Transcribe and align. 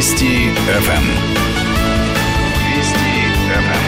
Вести 0.00 0.24
ФМ. 0.24 1.06
Вести 2.74 3.20
ФМ. 3.50 3.82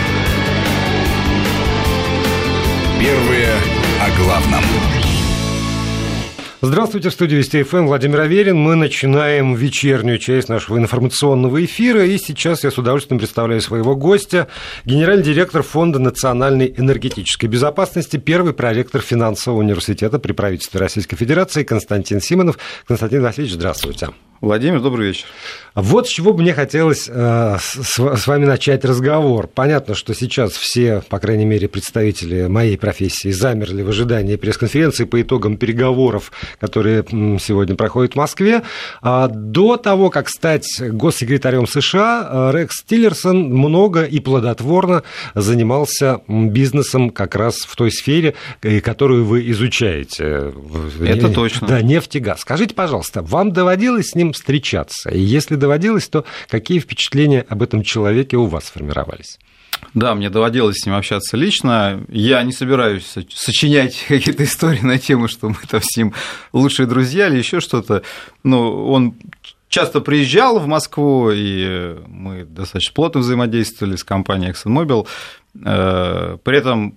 Первые 3.01 3.49
о 3.99 4.23
главном. 4.23 4.63
Здравствуйте, 6.61 7.09
в 7.09 7.15
студии 7.15 7.37
Вести 7.37 7.63
ФМ 7.63 7.87
Владимир 7.87 8.21
Аверин. 8.21 8.59
Мы 8.59 8.75
начинаем 8.75 9.55
вечернюю 9.55 10.19
часть 10.19 10.51
нашего 10.51 10.77
информационного 10.77 11.65
эфира. 11.65 12.05
И 12.05 12.19
сейчас 12.19 12.63
я 12.63 12.71
с 12.71 12.77
удовольствием 12.77 13.19
представляю 13.19 13.63
своего 13.63 13.97
гостя, 13.97 14.49
генеральный 14.85 15.25
директор 15.25 15.63
Фонда 15.63 15.99
национальной 15.99 16.75
энергетической 16.77 17.47
безопасности, 17.47 18.19
первый 18.19 18.53
проректор 18.53 19.01
финансового 19.01 19.61
университета 19.61 20.19
при 20.19 20.33
правительстве 20.33 20.79
Российской 20.79 21.17
Федерации 21.17 21.63
Константин 21.63 22.21
Симонов. 22.21 22.59
Константин 22.87 23.23
Васильевич, 23.23 23.55
здравствуйте. 23.55 24.09
Владимир, 24.43 24.81
добрый 24.81 25.07
вечер. 25.07 25.27
Вот 25.77 26.09
с 26.09 26.11
чего 26.11 26.33
бы 26.33 26.43
мне 26.43 26.53
хотелось 26.53 27.09
э, 27.09 27.57
с, 27.61 27.97
с 27.97 28.27
вами 28.27 28.45
начать 28.45 28.85
разговор. 28.85 29.47
Понятно, 29.47 29.95
что 29.95 30.15
сейчас 30.15 30.53
все, 30.53 31.03
по 31.09 31.21
крайней 31.21 31.47
мере, 31.47 31.69
представители 31.69 32.49
моей 32.49 32.77
профессии 32.77 33.31
замерли 33.31 33.83
в 33.83 33.89
ожидании 33.89 34.35
пресс-конференции 34.35 35.05
по 35.05 35.23
итогам 35.23 35.57
переговоров, 35.57 36.33
которые 36.61 37.05
сегодня 37.41 37.77
проходят 37.77 38.15
в 38.15 38.17
Москве. 38.17 38.63
А 39.01 39.29
до 39.29 39.77
того, 39.77 40.11
как 40.11 40.29
стать 40.29 40.67
госсекретарем 40.81 41.69
США, 41.69 42.51
э, 42.53 42.59
Рекс 42.59 42.83
Тиллерсон 42.83 43.45
много 43.45 44.03
и 44.03 44.19
плодотворно 44.19 45.05
занимался 45.37 46.21
бизнесом 46.27 47.11
как 47.11 47.37
раз 47.37 47.59
в 47.61 47.77
той 47.77 47.93
сфере, 47.93 48.35
э, 48.61 48.81
которую 48.81 49.25
вы 49.25 49.49
изучаете. 49.53 50.53
Это 51.01 51.29
точно. 51.31 51.69
Да, 51.69 51.81
нефть 51.81 52.17
и 52.17 52.19
газ. 52.19 52.41
Скажите, 52.41 52.75
пожалуйста, 52.75 53.23
вам 53.23 53.53
доводилось 53.53 54.09
с 54.09 54.15
ним 54.17 54.32
встречаться? 54.33 55.11
И 55.11 55.21
если 55.21 55.57
доводилось, 55.57 56.09
то 56.09 56.25
какие 56.49 56.79
впечатления 56.79 57.45
об 57.49 57.63
этом 57.63 57.83
человеке 57.83 58.37
у 58.37 58.47
вас 58.47 58.67
сформировались? 58.67 59.39
Да, 59.95 60.15
мне 60.15 60.31
доводилось 60.31 60.79
с 60.79 60.87
ним 60.87 60.95
общаться 60.95 61.37
лично. 61.37 62.05
Я 62.09 62.43
не 62.43 62.53
собираюсь 62.53 63.15
сочинять 63.35 64.05
какие-то 64.09 64.45
истории 64.45 64.81
на 64.81 64.99
тему, 64.99 65.29
что 65.29 65.49
мы 65.49 65.57
там 65.69 65.81
с 65.83 65.97
ним 65.97 66.15
лучшие 66.53 66.87
друзья 66.87 67.29
или 67.29 67.39
еще 67.39 67.61
что-то. 67.61 68.03
Но 68.43 68.87
он 68.87 69.15
часто 69.69 70.01
приезжал 70.01 70.59
в 70.59 70.67
Москву, 70.67 71.31
и 71.33 71.97
мы 72.07 72.45
достаточно 72.45 72.95
плотно 72.95 73.21
взаимодействовали 73.21 73.97
с 73.97 74.05
компанией 74.05 74.53
ExxonMobil. 74.53 75.07
Э, 75.65 76.39
при 76.43 76.59
этом 76.59 76.97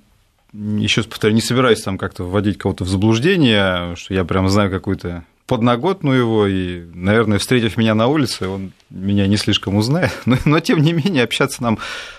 еще 0.53 1.01
раз 1.01 1.07
повторю, 1.07 1.33
не 1.33 1.41
собираюсь 1.41 1.81
там 1.81 1.97
как-то 1.97 2.23
вводить 2.23 2.57
кого-то 2.57 2.85
в 2.85 2.87
заблуждение, 2.87 3.95
что 3.97 4.13
я 4.13 4.23
прям 4.23 4.47
знаю 4.47 4.71
какую-то 4.71 5.25
подноготную 5.47 6.19
его, 6.19 6.47
и, 6.47 6.85
наверное, 6.93 7.37
встретив 7.37 7.77
меня 7.77 7.93
на 7.93 8.07
улице, 8.07 8.47
он 8.47 8.71
меня 8.89 9.27
не 9.27 9.37
слишком 9.37 9.75
узнает, 9.75 10.11
но, 10.25 10.37
но 10.45 10.59
тем 10.59 10.81
не 10.81 10.93
менее 10.93 11.23
общаться 11.23 11.61
нам 11.61 11.77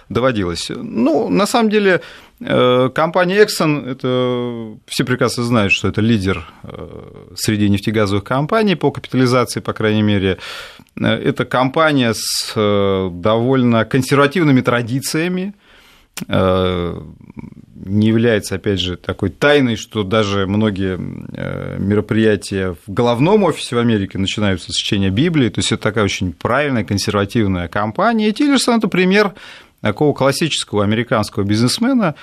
доводилось. 0.08 0.70
Ну, 0.70 1.28
на 1.28 1.46
самом 1.46 1.70
деле, 1.70 2.02
э, 2.40 2.90
компания 2.94 3.44
Exxon, 3.44 3.90
это 3.90 4.78
все 4.86 5.04
прекрасно 5.04 5.42
знают, 5.42 5.72
что 5.72 5.88
это 5.88 6.00
лидер 6.00 6.46
э, 6.62 6.88
среди 7.34 7.68
нефтегазовых 7.68 8.22
компаний 8.22 8.76
по 8.76 8.92
капитализации, 8.92 9.58
по 9.60 9.72
крайней 9.72 10.02
мере. 10.02 10.38
Э, 10.96 11.06
это 11.08 11.44
компания 11.44 12.12
с 12.14 12.52
довольно 12.54 13.84
консервативными 13.84 14.60
традициями, 14.60 15.54
не 17.86 18.08
является, 18.08 18.56
опять 18.56 18.80
же, 18.80 18.96
такой 18.96 19.30
тайной, 19.30 19.76
что 19.76 20.02
даже 20.02 20.46
многие 20.46 20.98
э, 20.98 21.76
мероприятия 21.78 22.76
в 22.86 22.92
головном 22.92 23.44
офисе 23.44 23.76
в 23.76 23.78
Америке 23.78 24.18
начинаются 24.18 24.72
с 24.72 24.76
чтения 24.76 25.10
Библии, 25.10 25.48
то 25.48 25.60
есть 25.60 25.72
это 25.72 25.82
такая 25.82 26.04
очень 26.04 26.32
правильная, 26.32 26.84
консервативная 26.84 27.68
компания. 27.68 28.28
И 28.28 28.32
Тиллерсон– 28.32 28.78
это 28.78 28.88
пример 28.88 29.34
такого 29.80 30.12
классического 30.12 30.84
американского 30.84 31.44
бизнесмена, 31.44 32.14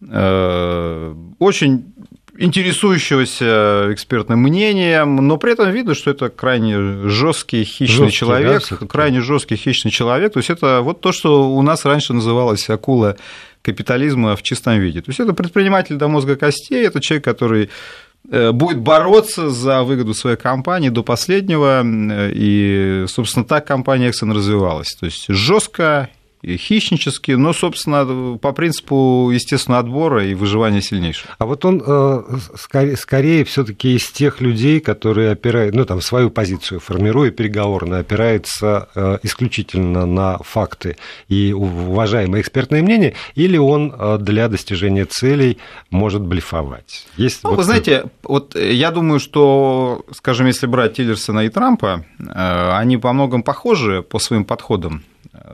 э, 0.00 1.14
очень 1.38 1.92
интересующегося 2.38 3.88
экспертным 3.90 4.38
мнением, 4.40 5.16
но 5.16 5.36
при 5.38 5.52
этом 5.52 5.70
видно, 5.70 5.94
что 5.94 6.12
это 6.12 6.28
крайне 6.28 7.08
жесткий 7.08 7.64
хищный 7.64 8.04
жесткий, 8.04 8.16
человек, 8.16 8.62
да, 8.70 8.86
крайне 8.86 9.20
жесткий 9.20 9.56
хищный 9.56 9.90
человек. 9.90 10.32
То 10.32 10.38
есть 10.38 10.48
это 10.48 10.80
вот 10.80 11.00
то, 11.00 11.10
что 11.10 11.50
у 11.50 11.62
нас 11.62 11.84
раньше 11.84 12.12
называлось 12.12 12.70
акула 12.70 13.16
капитализма 13.62 14.36
в 14.36 14.42
чистом 14.42 14.78
виде. 14.78 15.00
То 15.00 15.10
есть 15.10 15.20
это 15.20 15.32
предприниматель 15.32 15.96
до 15.96 16.08
мозга 16.08 16.36
костей, 16.36 16.86
это 16.86 17.00
человек, 17.00 17.24
который 17.24 17.70
э, 18.30 18.52
будет 18.52 18.78
бороться 18.78 19.50
за 19.50 19.82
выгоду 19.82 20.14
своей 20.14 20.36
компании 20.36 20.88
до 20.88 21.02
последнего, 21.02 21.82
и, 21.84 23.04
собственно, 23.08 23.44
так 23.44 23.66
компания 23.66 24.10
Exxon 24.10 24.32
развивалась. 24.32 24.94
То 24.98 25.06
есть 25.06 25.26
жестко, 25.28 26.08
хищнические, 26.44 27.36
но, 27.36 27.52
собственно, 27.52 28.38
по 28.38 28.52
принципу 28.52 29.30
естественного 29.32 29.80
отбора 29.80 30.24
и 30.24 30.34
выживания 30.34 30.80
сильнейшего. 30.80 31.34
А 31.38 31.46
вот 31.46 31.64
он 31.64 31.82
э, 31.84 32.22
скорее, 32.56 32.96
скорее 32.96 33.44
все-таки 33.44 33.96
из 33.96 34.10
тех 34.10 34.40
людей, 34.40 34.80
которые 34.80 35.32
опирают, 35.32 35.74
ну, 35.74 35.84
там, 35.84 36.00
свою 36.00 36.30
позицию 36.30 36.80
формируя 36.80 37.30
переговорно, 37.30 37.98
опирается 37.98 38.88
э, 38.94 39.18
исключительно 39.22 40.06
на 40.06 40.38
факты 40.38 40.96
и 41.28 41.52
уважаемое 41.52 42.40
экспертное 42.40 42.82
мнение, 42.82 43.14
или 43.34 43.56
он 43.56 43.94
э, 43.96 44.18
для 44.20 44.48
достижения 44.48 45.04
целей 45.04 45.58
может 45.90 46.22
блефовать? 46.22 47.06
Есть 47.16 47.42
ну, 47.42 47.50
вот... 47.50 47.56
Вы 47.56 47.64
знаете, 47.64 48.04
вот 48.22 48.54
я 48.54 48.90
думаю, 48.90 49.20
что, 49.20 50.04
скажем, 50.12 50.46
если 50.46 50.66
брать 50.66 50.94
Тиллерсона 50.94 51.40
и 51.40 51.48
Трампа, 51.48 52.04
они 52.18 52.96
по 52.96 53.12
многом 53.12 53.42
похожи 53.42 54.02
по 54.02 54.18
своим 54.18 54.44
подходам 54.44 55.02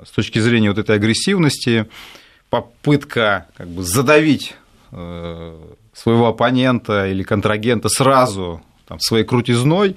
с 0.05 0.11
точки 0.11 0.39
зрения 0.39 0.69
вот 0.69 0.79
этой 0.79 0.97
агрессивности, 0.97 1.87
попытка 2.51 3.47
как 3.57 3.69
бы 3.69 3.83
задавить 3.83 4.55
э, 4.93 5.57
своего 5.93 6.29
оппонента 6.29 7.09
или 7.09 7.23
контрагента 7.23 7.89
сразу 7.89 8.63
там, 8.87 9.01
своей 9.01 9.25
крутизной, 9.25 9.97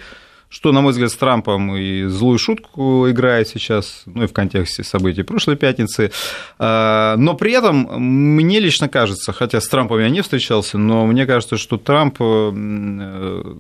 что, 0.50 0.72
на 0.72 0.81
мой 0.81 0.91
взгляд, 0.91 1.11
с 1.11 1.16
Трампом 1.16 1.75
и 1.75 2.06
злую 2.06 2.39
шутку 2.39 3.09
играет 3.09 3.50
сейчас, 3.50 4.03
ну 4.06 4.23
и 4.23 4.27
в 4.27 4.33
контексте 4.33 4.83
событий 4.83 5.23
прошлой 5.23 5.57
пятницы. 5.57 6.11
Э, 6.57 7.16
но 7.17 7.35
при 7.35 7.51
этом 7.51 7.89
мне 8.00 8.59
лично 8.59 8.89
кажется, 8.89 9.33
хотя 9.33 9.61
с 9.61 9.67
Трампом 9.67 10.00
я 10.00 10.09
не 10.09 10.22
встречался, 10.22 10.77
но 10.77 11.06
мне 11.06 11.25
кажется, 11.25 11.57
что 11.57 11.77
Трамп 11.77 12.16
э, 12.19 13.56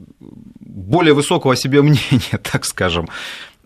более 0.59 1.13
высокого 1.13 1.53
о 1.53 1.55
себе 1.55 1.81
мнения, 1.83 2.39
так 2.41 2.65
скажем. 2.65 3.09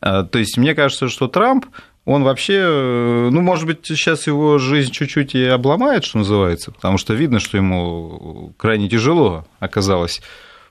То 0.01 0.39
есть 0.39 0.57
мне 0.57 0.75
кажется, 0.75 1.07
что 1.07 1.27
Трамп 1.27 1.65
он 2.05 2.23
вообще, 2.23 2.55
э, 2.55 3.29
ну, 3.31 3.41
может 3.41 3.65
быть, 3.65 3.79
сейчас 3.83 4.25
его 4.25 4.57
жизнь 4.57 4.91
чуть-чуть 4.91 5.35
и 5.35 5.45
обломает, 5.45 6.03
что 6.03 6.17
называется, 6.17 6.71
потому 6.71 6.97
что 6.97 7.13
видно, 7.13 7.39
что 7.39 7.57
ему 7.57 8.53
крайне 8.57 8.89
тяжело 8.89 9.45
оказалось 9.59 10.21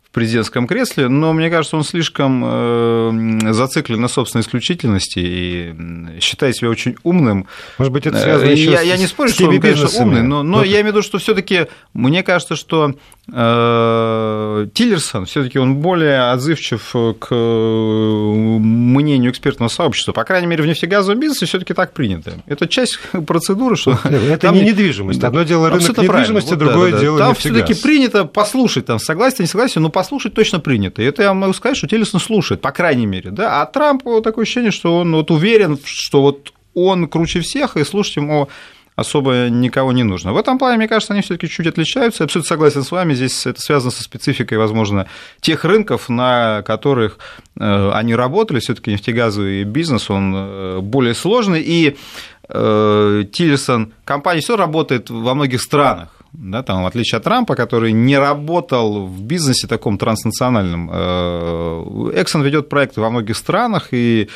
в 0.03 0.13
президентском 0.13 0.67
кресле, 0.67 1.07
но 1.07 1.33
мне 1.33 1.49
кажется, 1.51 1.77
он 1.77 1.85
слишком 1.85 2.43
э, 2.45 3.53
зациклен 3.53 4.01
на 4.01 4.09
собственной 4.09 4.43
исключительности 4.43 5.21
и 5.21 6.21
считает 6.21 6.57
себя 6.57 6.69
очень 6.69 6.97
умным. 7.05 7.47
Может 7.79 7.93
быть, 7.93 8.07
это 8.07 8.17
э, 8.17 8.23
связано 8.23 8.51
еще 8.51 8.73
я, 8.73 8.79
с, 8.79 8.85
я 8.87 8.97
не 8.97 9.07
спорю, 9.07 9.31
что 9.31 9.49
он, 9.49 9.61
конечно, 9.61 9.89
умный, 10.03 10.23
но, 10.23 10.43
но, 10.43 10.65
я 10.65 10.81
имею 10.81 10.87
в 10.87 10.89
виду, 10.89 11.03
что 11.03 11.19
все-таки 11.19 11.69
мне 11.95 12.25
кажется, 12.25 12.57
что 12.57 12.97
Тиллерсон 13.31 15.25
все-таки 15.27 15.59
он 15.59 15.77
более 15.77 16.31
отзывчив 16.31 16.95
к 17.19 17.35
мнению 17.35 19.31
экспертного 19.31 19.69
сообщества. 19.69 20.13
По 20.13 20.25
крайней 20.25 20.49
мере, 20.49 20.65
в 20.65 20.67
нефтегазовом 20.67 21.21
бизнесе 21.21 21.47
все-таки 21.47 21.73
так 21.73 21.93
принято. 21.93 22.33
Это 22.47 22.67
часть 22.67 22.99
процедуры, 23.27 23.77
что 23.77 23.93
это 24.05 24.39
там... 24.39 24.55
не 24.55 24.63
недвижимость. 24.63 25.23
Одно 25.23 25.45
дело 25.45 25.71
рынок 25.71 25.97
недвижимости, 25.99 26.55
другое 26.55 26.99
дело 26.99 27.19
Там 27.19 27.35
все-таки 27.35 27.75
принято 27.75 28.25
послушать, 28.25 28.87
там 28.87 28.99
согласен, 28.99 29.45
не 29.45 29.47
согласен, 29.47 29.83
но 29.83 29.91
послушать 29.91 30.35
точно 30.35 30.61
принято. 30.61 31.03
И 31.03 31.05
это 31.05 31.23
я 31.23 31.33
могу 31.35 31.53
сказать, 31.53 31.77
что 31.77 31.87
Телесон 31.87 32.21
слушает, 32.21 32.61
по 32.61 32.73
крайней 32.73 33.07
мере. 33.07 33.31
Да? 33.31 33.63
А 33.63 33.67
Трамп 33.67 34.03
такое 34.25 34.43
ощущение, 34.43 34.71
что 34.71 34.99
он 34.99 35.13
вот 35.13 35.31
уверен, 35.31 35.79
что 35.85 36.23
вот 36.23 36.53
он 36.75 37.09
круче 37.09 37.41
всех, 37.41 37.77
и 37.77 37.85
слушать 37.85 38.17
ему 38.17 38.49
особо 39.01 39.49
никого 39.49 39.93
не 39.93 40.03
нужно. 40.03 40.33
В 40.33 40.37
этом 40.37 40.59
плане, 40.59 40.77
мне 40.77 40.89
кажется, 40.89 41.15
они 41.15 41.23
все-таки 41.23 41.49
чуть 41.49 41.67
отличаются. 41.67 42.23
Я 42.23 42.27
абсолютно 42.27 42.49
согласен 42.49 42.83
с 42.83 42.91
вами. 42.91 43.15
Здесь 43.15 43.47
это 43.47 43.61
связано 43.61 43.91
со 43.91 44.03
спецификой, 44.03 44.59
возможно, 44.59 45.07
тех 45.41 45.65
рынков, 45.65 46.09
на 46.11 46.63
которых 46.63 47.19
э, 47.59 47.91
они 47.93 48.15
работали. 48.15 48.61
Все-таки 48.61 48.93
нефтегазовый 48.93 49.65
бизнес, 49.65 50.11
он 50.11 50.35
э, 50.37 50.79
более 50.81 51.15
сложный. 51.15 51.63
И 51.63 51.97
э, 52.49 53.25
Тиллерсон, 53.33 53.93
компания 54.05 54.43
все 54.43 54.57
работает 54.57 55.09
во 55.11 55.35
многих 55.35 55.63
странах 55.63 56.11
да, 56.33 56.63
там, 56.63 56.85
в 56.85 56.87
отличие 56.87 57.17
от 57.17 57.25
Трампа, 57.25 57.57
который 57.57 57.91
не 57.91 58.17
работал 58.17 59.05
в 59.05 59.21
бизнесе 59.21 59.67
таком 59.67 59.99
транснациональном. 59.99 60.89
Exxon 60.89 62.45
ведет 62.45 62.69
проекты 62.69 63.01
во 63.01 63.11
многих 63.11 63.37
странах, 63.37 63.89
и 63.91 64.29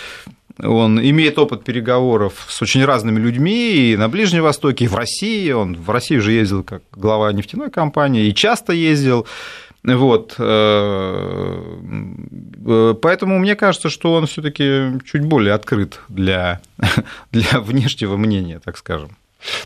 он 0.58 1.00
имеет 1.00 1.38
опыт 1.38 1.64
переговоров 1.64 2.46
с 2.48 2.62
очень 2.62 2.84
разными 2.84 3.18
людьми 3.18 3.92
и 3.92 3.96
на 3.96 4.08
Ближнем 4.08 4.42
Востоке, 4.42 4.84
и 4.84 4.88
в 4.88 4.94
России. 4.94 5.50
Он 5.50 5.74
в 5.76 5.90
Россию 5.90 6.20
уже 6.20 6.32
ездил 6.32 6.62
как 6.62 6.82
глава 6.92 7.32
нефтяной 7.32 7.70
компании 7.70 8.26
и 8.26 8.34
часто 8.34 8.72
ездил. 8.72 9.26
Вот. 9.82 10.34
Поэтому 13.02 13.38
мне 13.38 13.56
кажется, 13.56 13.90
что 13.90 14.14
он 14.14 14.26
все-таки 14.26 14.98
чуть 15.04 15.24
более 15.24 15.54
открыт 15.54 16.00
для, 16.08 16.60
для 17.32 17.60
внешнего 17.60 18.16
мнения, 18.16 18.60
так 18.64 18.78
скажем. 18.78 19.10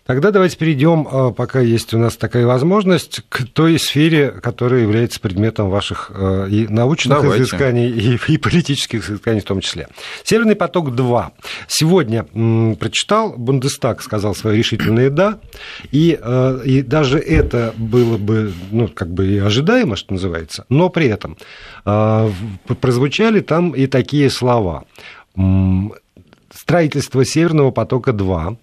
Тогда 0.06 0.30
давайте 0.30 0.56
перейдем, 0.56 1.06
а, 1.10 1.30
пока 1.30 1.60
есть 1.60 1.94
у 1.94 1.98
нас 1.98 2.16
такая 2.16 2.46
возможность, 2.46 3.20
к 3.28 3.46
той 3.46 3.78
сфере, 3.78 4.30
которая 4.30 4.82
является 4.82 5.20
предметом 5.20 5.70
ваших 5.70 6.10
а, 6.14 6.46
и 6.46 6.66
научных 6.66 7.20
давайте. 7.20 7.42
изысканий, 7.42 7.90
и, 7.90 8.18
и 8.32 8.38
политических 8.38 9.08
изысканий 9.08 9.40
в 9.40 9.44
том 9.44 9.60
числе. 9.60 9.88
Северный 10.24 10.56
поток-2. 10.56 11.26
Сегодня 11.68 12.26
м, 12.34 12.76
прочитал, 12.76 13.34
Бундестаг 13.36 14.02
сказал 14.02 14.34
свое 14.34 14.56
решительное 14.58 15.10
«да», 15.10 15.38
и, 15.90 16.18
а, 16.20 16.60
и 16.62 16.82
даже 16.82 17.18
это 17.18 17.74
было 17.76 18.16
бы, 18.16 18.52
ну, 18.70 18.88
как 18.88 19.08
бы 19.08 19.26
и 19.26 19.38
ожидаемо, 19.38 19.96
что 19.96 20.12
называется, 20.14 20.64
но 20.68 20.88
при 20.88 21.06
этом 21.06 21.36
прозвучали 21.84 23.40
там 23.40 23.70
и 23.70 23.86
такие 23.86 24.30
слова. 24.30 24.84
Строительство 26.52 27.24
Северного 27.24 27.70
потока-2 27.70 28.34
а, 28.34 28.56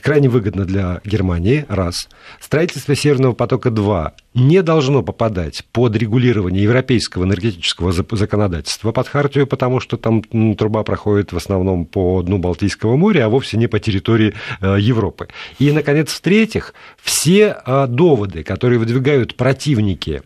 крайне 0.00 0.28
выгодно 0.28 0.64
для 0.64 1.00
Германии, 1.04 1.64
раз. 1.68 2.08
Строительство 2.40 2.96
Северного 2.96 3.34
потока-2 3.34 4.12
не 4.34 4.62
должно 4.62 5.02
попадать 5.02 5.64
под 5.72 5.96
регулирование 5.96 6.62
европейского 6.62 7.24
энергетического 7.24 7.92
законодательства 7.92 8.92
под 8.92 9.08
Хартию, 9.08 9.46
потому 9.46 9.80
что 9.80 9.96
там 9.96 10.22
труба 10.56 10.82
проходит 10.82 11.32
в 11.32 11.36
основном 11.36 11.84
по 11.84 12.22
дну 12.22 12.38
Балтийского 12.38 12.96
моря, 12.96 13.26
а 13.26 13.28
вовсе 13.28 13.56
не 13.56 13.66
по 13.66 13.78
территории 13.80 14.34
э, 14.60 14.76
Европы. 14.78 15.28
И, 15.58 15.72
наконец, 15.72 16.12
в-третьих, 16.12 16.74
все 17.02 17.56
а, 17.64 17.86
доводы, 17.86 18.42
которые 18.44 18.78
выдвигают 18.78 19.36
противники 19.36 20.22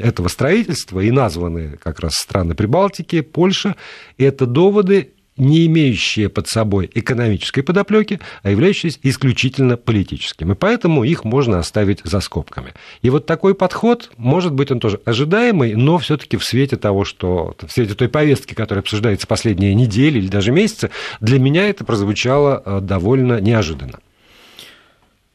этого 0.00 0.28
строительства 0.28 1.00
и 1.00 1.10
названы 1.10 1.78
как 1.82 2.00
раз 2.00 2.14
страны 2.14 2.54
Прибалтики, 2.54 3.20
Польша, 3.20 3.76
это 4.16 4.46
доводы 4.46 5.12
не 5.38 5.66
имеющие 5.66 6.28
под 6.28 6.48
собой 6.48 6.90
экономической 6.94 7.62
подоплеки, 7.62 8.20
а 8.42 8.50
являющиеся 8.50 8.98
исключительно 9.02 9.76
политическими. 9.76 10.52
И 10.52 10.56
поэтому 10.56 11.04
их 11.04 11.24
можно 11.24 11.58
оставить 11.58 12.00
за 12.04 12.20
скобками. 12.20 12.74
И 13.02 13.10
вот 13.10 13.26
такой 13.26 13.54
подход, 13.54 14.10
может 14.16 14.52
быть, 14.52 14.70
он 14.70 14.80
тоже 14.80 15.00
ожидаемый, 15.04 15.74
но 15.74 15.98
все-таки 15.98 16.36
в 16.36 16.44
свете 16.44 16.76
того, 16.76 17.04
что 17.04 17.54
в 17.60 17.70
свете 17.72 17.94
той 17.94 18.08
повестки, 18.08 18.54
которая 18.54 18.82
обсуждается 18.82 19.26
последние 19.26 19.74
недели 19.74 20.18
или 20.18 20.28
даже 20.28 20.52
месяцы, 20.52 20.90
для 21.20 21.38
меня 21.38 21.68
это 21.68 21.84
прозвучало 21.84 22.62
э, 22.64 22.80
довольно 22.80 23.40
неожиданно. 23.40 24.00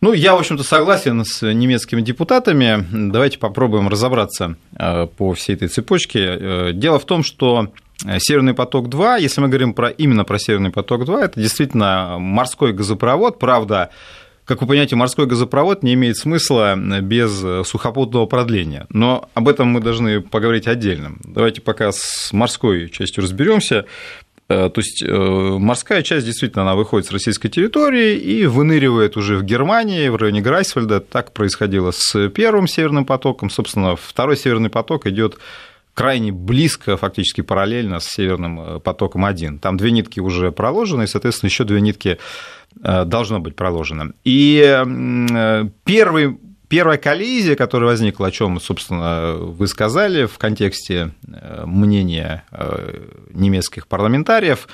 Ну, 0.03 0.11
я, 0.11 0.35
в 0.35 0.39
общем-то, 0.39 0.63
согласен 0.63 1.23
с 1.23 1.41
немецкими 1.53 2.01
депутатами. 2.01 2.85
Давайте 2.91 3.39
попробуем 3.39 3.88
разобраться 3.88 4.57
э, 4.77 5.07
по 5.07 5.33
всей 5.33 5.55
этой 5.55 5.69
цепочке. 5.69 6.19
Э, 6.19 6.71
дело 6.73 7.00
в 7.00 7.05
том, 7.05 7.23
что 7.23 7.71
Северный 7.99 8.53
поток-2, 8.53 9.21
если 9.21 9.41
мы 9.41 9.47
говорим 9.47 9.73
про, 9.73 9.89
именно 9.89 10.23
про 10.23 10.39
Северный 10.39 10.71
поток-2, 10.71 11.23
это 11.23 11.39
действительно 11.39 12.17
морской 12.19 12.73
газопровод, 12.73 13.39
правда, 13.39 13.91
как 14.45 14.61
вы 14.61 14.67
понимаете, 14.67 14.97
морской 14.97 15.25
газопровод 15.25 15.83
не 15.83 15.93
имеет 15.93 16.17
смысла 16.17 16.75
без 16.75 17.31
сухопутного 17.65 18.25
продления. 18.25 18.87
Но 18.89 19.29
об 19.35 19.47
этом 19.47 19.69
мы 19.69 19.79
должны 19.79 20.19
поговорить 20.19 20.67
отдельно. 20.67 21.13
Давайте 21.23 21.61
пока 21.61 21.91
с 21.93 22.33
морской 22.33 22.89
частью 22.89 23.23
разберемся. 23.23 23.85
Э, 24.49 24.69
то 24.69 24.81
есть 24.81 25.01
э, 25.01 25.07
морская 25.09 26.03
часть 26.03 26.25
действительно 26.25 26.63
она 26.63 26.75
выходит 26.75 27.07
с 27.07 27.11
российской 27.11 27.49
территории 27.49 28.17
и 28.17 28.45
выныривает 28.45 29.15
уже 29.15 29.37
в 29.37 29.43
Германии, 29.43 30.09
в 30.09 30.15
районе 30.15 30.41
Грайсфельда. 30.41 30.99
Так 30.99 31.31
происходило 31.31 31.91
с 31.91 32.29
первым 32.29 32.67
северным 32.67 33.05
потоком. 33.05 33.49
Собственно, 33.49 33.95
второй 33.95 34.37
северный 34.37 34.69
поток 34.69 35.07
идет 35.07 35.37
крайне 35.93 36.31
близко, 36.31 36.97
фактически 36.97 37.41
параллельно 37.41 37.99
с 37.99 38.05
Северным 38.05 38.59
э, 38.59 38.79
потоком-1. 38.79 39.59
Там 39.59 39.77
две 39.77 39.91
нитки 39.91 40.19
уже 40.19 40.51
проложены, 40.51 41.03
и, 41.03 41.07
соответственно, 41.07 41.49
еще 41.49 41.63
две 41.63 41.81
нитки 41.81 42.17
э, 42.81 43.05
должно 43.05 43.39
быть 43.39 43.55
проложено. 43.55 44.13
И 44.23 44.61
э, 44.63 45.65
первый 45.83 46.37
Первая 46.69 46.97
коллизия, 46.97 47.55
которая 47.55 47.91
возникла, 47.91 48.27
о 48.27 48.31
чем, 48.31 48.59
собственно, 48.59 49.33
вы 49.33 49.67
сказали 49.67 50.25
в 50.25 50.39
контексте 50.39 51.11
мнения 51.27 52.45
немецких 53.31 53.87
парламентариев, 53.87 54.67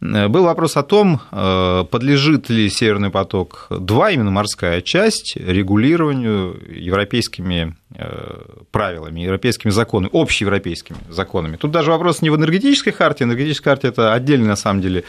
был 0.00 0.44
вопрос 0.44 0.76
о 0.78 0.82
том, 0.82 1.20
э, 1.30 1.84
подлежит 1.90 2.48
ли 2.48 2.70
Северный 2.70 3.10
поток-2, 3.10 4.14
именно 4.14 4.30
морская 4.30 4.80
часть, 4.80 5.36
регулированию 5.36 6.56
европейскими 6.70 7.76
э, 7.94 8.42
правилами, 8.70 9.20
европейскими 9.20 9.70
законами, 9.70 10.10
общеевропейскими 10.12 10.98
законами. 11.10 11.56
Тут 11.56 11.70
даже 11.70 11.90
вопрос 11.90 12.22
не 12.22 12.30
в 12.30 12.36
энергетической 12.36 12.92
харте, 12.92 13.24
энергетическая 13.24 13.74
харта– 13.74 13.88
это 13.88 14.14
отдельный, 14.14 14.48
на 14.48 14.56
самом 14.56 14.80
деле, 14.80 15.04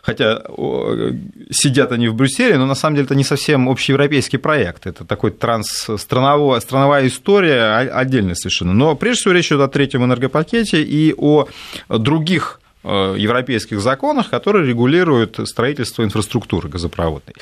хотя 0.00 0.42
сидят 1.50 1.92
они 1.92 2.08
в 2.08 2.14
Брюсселе, 2.14 2.56
но 2.56 2.64
на 2.64 2.74
самом 2.74 2.96
деле 2.96 3.04
это 3.04 3.14
не 3.14 3.24
совсем 3.24 3.68
общеевропейский 3.68 4.38
проект, 4.38 4.86
это 4.86 5.04
такой 5.04 5.32
трансстранновая 5.32 6.60
страновая 6.60 7.06
история, 7.06 7.76
отдельная 7.76 8.36
совершенно. 8.36 8.72
Но 8.72 8.96
прежде 8.96 9.20
всего 9.20 9.34
речь 9.34 9.48
идет 9.48 9.60
о 9.60 9.68
третьем 9.68 10.02
энергопакете 10.02 10.82
и 10.82 11.14
о 11.18 11.46
других 11.90 12.60
Э, 12.60 12.69
европейских 12.82 13.80
законах, 13.80 14.30
которые 14.30 14.66
регулируют 14.66 15.38
строительство 15.44 16.02
инфраструктуры 16.02 16.68
газопроводной. 16.68 17.34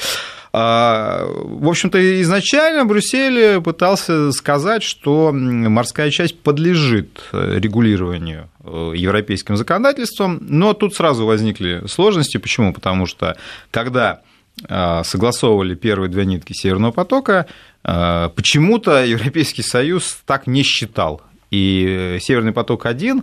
А, 0.52 1.26
в 1.26 1.68
общем-то, 1.68 2.22
изначально 2.22 2.84
Брюссель 2.84 3.60
пытался 3.60 4.32
сказать, 4.32 4.82
что 4.82 5.30
морская 5.32 6.10
часть 6.10 6.40
подлежит 6.40 7.22
регулированию 7.32 8.48
э, 8.64 8.92
европейским 8.96 9.56
законодательством, 9.56 10.38
но 10.40 10.72
тут 10.72 10.94
сразу 10.94 11.26
возникли 11.26 11.82
сложности. 11.86 12.38
Почему? 12.38 12.72
Потому 12.72 13.06
что 13.06 13.36
когда 13.70 14.22
э, 14.68 15.02
согласовывали 15.04 15.74
первые 15.74 16.08
две 16.08 16.24
нитки 16.24 16.52
Северного 16.52 16.92
потока, 16.92 17.46
почему-то 17.82 19.04
Европейский 19.04 19.62
Союз 19.62 20.18
так 20.26 20.46
не 20.46 20.62
считал. 20.62 21.22
И 21.50 22.18
Северный 22.20 22.52
поток-1 22.52 23.22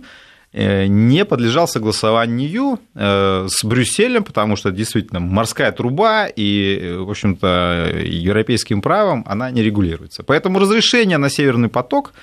не 0.56 1.26
подлежал 1.26 1.68
согласованию 1.68 2.80
э, 2.94 3.46
с 3.50 3.62
Брюсселем, 3.62 4.24
потому 4.24 4.56
что 4.56 4.70
действительно 4.70 5.20
морская 5.20 5.70
труба 5.70 6.28
и, 6.28 6.78
э, 6.80 6.96
в 6.96 7.10
общем-то, 7.10 7.92
европейским 8.02 8.80
правом 8.80 9.22
она 9.28 9.50
не 9.50 9.62
регулируется. 9.62 10.22
Поэтому 10.22 10.58
разрешение 10.58 11.18
на 11.18 11.28
Северный 11.28 11.68
поток 11.68 12.14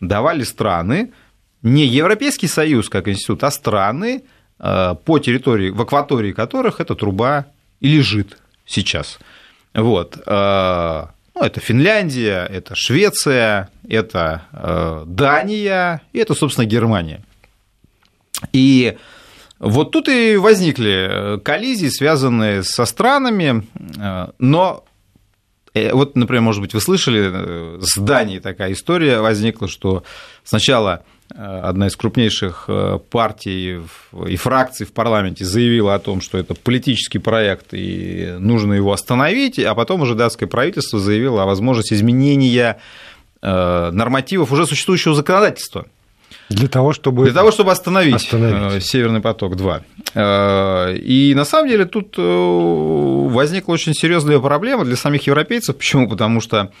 давали 0.00 0.42
страны, 0.44 1.12
не 1.60 1.84
Европейский 1.84 2.48
Союз 2.48 2.88
как 2.88 3.08
институт, 3.08 3.44
а 3.44 3.50
страны, 3.50 4.22
по 4.58 5.18
территории, 5.18 5.68
в 5.68 5.82
акватории 5.82 6.32
которых 6.32 6.80
эта 6.80 6.94
труба 6.94 7.44
и 7.80 7.88
лежит 7.88 8.38
сейчас. 8.64 9.18
Вот. 9.74 10.16
Ну, 10.26 11.42
это 11.42 11.60
Финляндия, 11.60 12.46
это 12.46 12.74
Швеция, 12.74 13.68
это 13.86 15.04
Дания, 15.06 16.00
и 16.14 16.18
это, 16.18 16.34
собственно, 16.34 16.64
Германия. 16.64 17.20
И 18.52 18.96
вот 19.58 19.90
тут 19.90 20.08
и 20.08 20.36
возникли 20.36 21.40
коллизии, 21.42 21.88
связанные 21.88 22.62
со 22.62 22.84
странами, 22.84 23.66
э, 23.98 24.26
но 24.38 24.84
э, 25.72 25.92
вот, 25.94 26.14
например, 26.14 26.42
может 26.42 26.60
быть, 26.60 26.74
вы 26.74 26.80
слышали, 26.80 27.30
э, 27.32 27.78
с 27.80 27.98
Данией 27.98 28.40
такая 28.40 28.72
история 28.72 29.20
возникла, 29.20 29.68
что 29.68 30.04
сначала 30.44 31.04
одна 31.28 31.88
из 31.88 31.96
крупнейших 31.96 32.70
партий 33.10 33.82
и 34.28 34.36
фракций 34.36 34.86
в 34.86 34.92
парламенте 34.92 35.44
заявила 35.44 35.96
о 35.96 35.98
том, 35.98 36.20
что 36.20 36.38
это 36.38 36.54
политический 36.54 37.18
проект 37.18 37.74
и 37.74 38.36
нужно 38.38 38.74
его 38.74 38.92
остановить, 38.92 39.58
а 39.58 39.74
потом 39.74 40.02
уже 40.02 40.14
датское 40.14 40.48
правительство 40.48 41.00
заявило 41.00 41.42
о 41.42 41.46
возможности 41.46 41.94
изменения 41.94 42.78
нормативов 43.42 44.52
уже 44.52 44.68
существующего 44.68 45.16
законодательства. 45.16 45.86
Для 46.48 46.68
того, 46.68 46.92
чтобы, 46.92 47.24
Для 47.24 47.32
того, 47.32 47.50
чтобы 47.50 47.72
остановить, 47.72 48.14
остановить. 48.14 48.74
Э, 48.74 48.80
Северный 48.80 49.20
поток-2. 49.20 49.82
Э, 50.14 50.96
и 50.96 51.34
на 51.34 51.44
самом 51.44 51.68
деле 51.68 51.84
тут 51.86 52.14
э, 52.18 52.22
возникла 52.22 53.72
очень 53.72 53.94
серьезная 53.94 54.38
проблема 54.38 54.84
для 54.84 54.96
самих 54.96 55.26
европейцев. 55.26 55.76
Почему? 55.76 56.08
Потому 56.08 56.40
что 56.40 56.72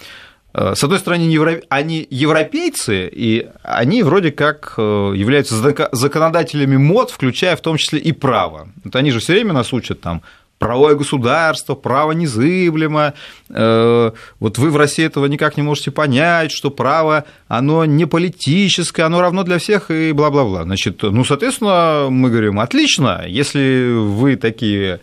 с 0.54 0.82
одной 0.82 0.98
стороны, 1.00 1.60
они 1.68 2.06
европейцы, 2.08 3.10
и 3.12 3.46
они 3.62 4.02
вроде 4.02 4.32
как 4.32 4.74
являются 4.78 5.54
законодателями 5.92 6.78
мод, 6.78 7.10
включая 7.10 7.56
в 7.56 7.60
том 7.60 7.76
числе 7.76 7.98
и 7.98 8.12
право. 8.12 8.68
Вот 8.82 8.96
они 8.96 9.10
же 9.10 9.18
все 9.18 9.34
время 9.34 9.52
нас 9.52 9.74
учат 9.74 10.00
там 10.00 10.22
правовое 10.58 10.94
государство, 10.94 11.74
право 11.74 12.12
незыблемо. 12.12 13.14
Э, 13.48 14.12
вот 14.40 14.58
вы 14.58 14.70
в 14.70 14.76
России 14.76 15.04
этого 15.04 15.26
никак 15.26 15.56
не 15.56 15.62
можете 15.62 15.90
понять, 15.90 16.50
что 16.50 16.70
право, 16.70 17.24
оно 17.48 17.84
не 17.84 18.06
политическое, 18.06 19.04
оно 19.04 19.20
равно 19.20 19.42
для 19.42 19.58
всех 19.58 19.90
и 19.90 20.12
бла-бла-бла. 20.12 20.64
Значит, 20.64 21.02
ну, 21.02 21.24
соответственно, 21.24 22.08
мы 22.10 22.30
говорим, 22.30 22.58
отлично, 22.60 23.24
если 23.26 23.92
вы 23.92 24.36
такие 24.36 25.00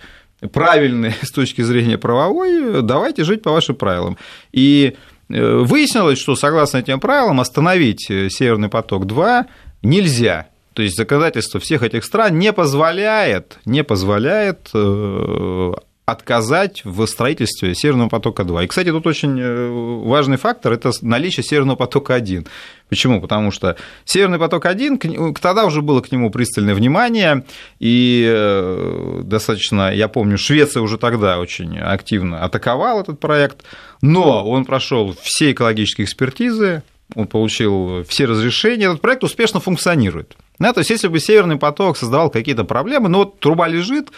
правильные 0.51 1.15
с 1.21 1.31
точки 1.31 1.61
зрения 1.61 1.97
правовой, 1.97 2.81
давайте 2.81 3.23
жить 3.23 3.43
по 3.43 3.51
вашим 3.51 3.75
правилам. 3.75 4.17
И 4.51 4.95
выяснилось, 5.29 6.19
что 6.19 6.35
согласно 6.35 6.77
этим 6.77 6.99
правилам 6.99 7.39
остановить 7.39 8.05
Северный 8.05 8.69
поток-2 8.69 9.45
нельзя. 9.81 10.47
То 10.73 10.81
есть 10.81 10.97
законодательство 10.97 11.59
всех 11.59 11.83
этих 11.83 12.03
стран 12.03 12.37
не 12.37 12.51
позволяет, 12.53 13.59
не 13.65 13.83
позволяет 13.83 14.71
отказать 16.05 16.81
в 16.83 17.05
строительстве 17.05 17.73
Северного 17.73 18.09
потока-2. 18.09 18.65
И, 18.65 18.67
кстати, 18.67 18.91
тут 18.91 19.07
очень 19.07 19.39
э, 19.39 19.69
важный 20.05 20.35
фактор– 20.35 20.73
это 20.73 20.91
наличие 21.01 21.45
Северного 21.45 21.77
потока-1. 21.77 22.45
Почему? 22.89 23.21
Потому 23.21 23.51
что 23.51 23.77
Северный 24.03 24.37
поток-1, 24.37 25.37
тогда 25.39 25.65
уже 25.65 25.81
было 25.81 26.01
к 26.01 26.11
нему 26.11 26.29
пристальное 26.29 26.75
внимание, 26.75 27.45
и 27.79 28.25
э, 28.27 29.21
достаточно, 29.23 29.93
я 29.93 30.09
помню, 30.09 30.37
Швеция 30.37 30.81
уже 30.81 30.97
тогда 30.97 31.39
очень 31.39 31.79
активно 31.79 32.43
атаковала 32.43 33.01
этот 33.01 33.21
проект, 33.21 33.63
но 34.01 34.45
он 34.45 34.65
прошел 34.65 35.15
все 35.21 35.53
экологические 35.53 36.03
экспертизы, 36.03 36.83
он 37.15 37.27
получил 37.27 38.03
все 38.03 38.25
разрешения, 38.25 38.85
этот 38.87 38.99
проект 38.99 39.23
успешно 39.23 39.61
функционирует. 39.61 40.35
Да, 40.63 40.73
то 40.73 40.79
есть, 40.79 40.89
если 40.89 41.07
бы 41.07 41.19
Северный 41.19 41.57
поток 41.57 41.97
создавал 41.97 42.29
какие-то 42.29 42.63
проблемы, 42.63 43.09
ну 43.09 43.19
вот 43.19 43.39
труба 43.39 43.67
лежит, 43.67 44.09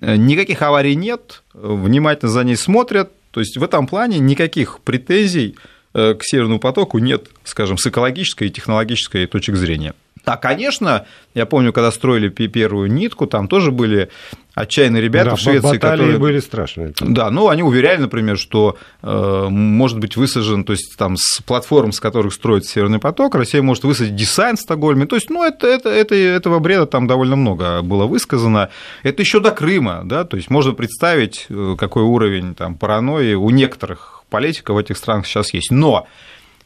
Э, 0.00 0.16
никаких 0.16 0.62
аварий 0.62 0.94
нет, 0.94 1.42
внимательно 1.52 2.30
за 2.30 2.44
ней 2.44 2.56
смотрят. 2.56 3.10
То 3.30 3.40
есть 3.40 3.56
в 3.56 3.62
этом 3.62 3.86
плане 3.86 4.18
никаких 4.18 4.80
претензий 4.80 5.56
э, 5.94 6.14
к 6.14 6.24
Северному 6.24 6.58
потоку 6.58 6.98
нет, 6.98 7.28
скажем, 7.44 7.78
с 7.78 7.86
экологической 7.86 8.48
и 8.48 8.50
технологической 8.50 9.26
точки 9.26 9.54
зрения. 9.54 9.94
А, 10.30 10.36
конечно, 10.36 11.06
я 11.34 11.44
помню, 11.44 11.72
когда 11.72 11.90
строили 11.90 12.28
первую 12.28 12.92
нитку, 12.92 13.26
там 13.26 13.48
тоже 13.48 13.72
были 13.72 14.10
отчаянные 14.54 15.02
ребята 15.02 15.30
да, 15.30 15.36
в 15.36 15.40
Швеции, 15.40 15.76
которые 15.78 16.18
были 16.18 16.38
страшные. 16.38 16.92
Да, 17.00 17.30
ну 17.30 17.48
они 17.48 17.64
уверяли, 17.64 18.02
например, 18.02 18.38
что 18.38 18.76
э, 19.02 19.46
может 19.50 19.98
быть 19.98 20.16
высажен, 20.16 20.62
то 20.62 20.72
есть 20.72 20.96
там 20.96 21.16
с 21.16 21.40
платформ, 21.42 21.90
с 21.90 21.98
которых 21.98 22.32
строится 22.32 22.70
Северный 22.70 23.00
поток, 23.00 23.34
Россия 23.34 23.60
может 23.60 23.82
высадить 23.82 24.14
десант 24.14 24.60
в 24.60 24.62
Стокгольме. 24.62 25.06
То 25.06 25.16
есть, 25.16 25.30
ну 25.30 25.42
это, 25.42 25.66
это, 25.66 25.88
это 25.88 26.14
этого 26.14 26.60
бреда 26.60 26.86
там 26.86 27.08
довольно 27.08 27.34
много 27.34 27.82
было 27.82 28.06
высказано. 28.06 28.70
Это 29.02 29.22
еще 29.22 29.40
до 29.40 29.50
Крыма, 29.50 30.02
да, 30.04 30.22
то 30.22 30.36
есть 30.36 30.48
можно 30.48 30.74
представить, 30.74 31.46
э, 31.48 31.74
какой 31.76 32.04
уровень 32.04 32.54
там 32.54 32.76
паранойи 32.76 33.34
у 33.34 33.50
некоторых 33.50 34.22
политиков 34.30 34.76
в 34.76 34.78
этих 34.78 34.96
странах 34.96 35.26
сейчас 35.26 35.52
есть. 35.52 35.72
Но 35.72 36.06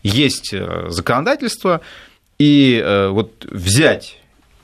есть 0.02 0.52
э, 0.52 0.86
законодательство, 0.90 1.80
и 2.38 2.80
э, 2.82 3.08
вот 3.08 3.46
взять 3.50 4.18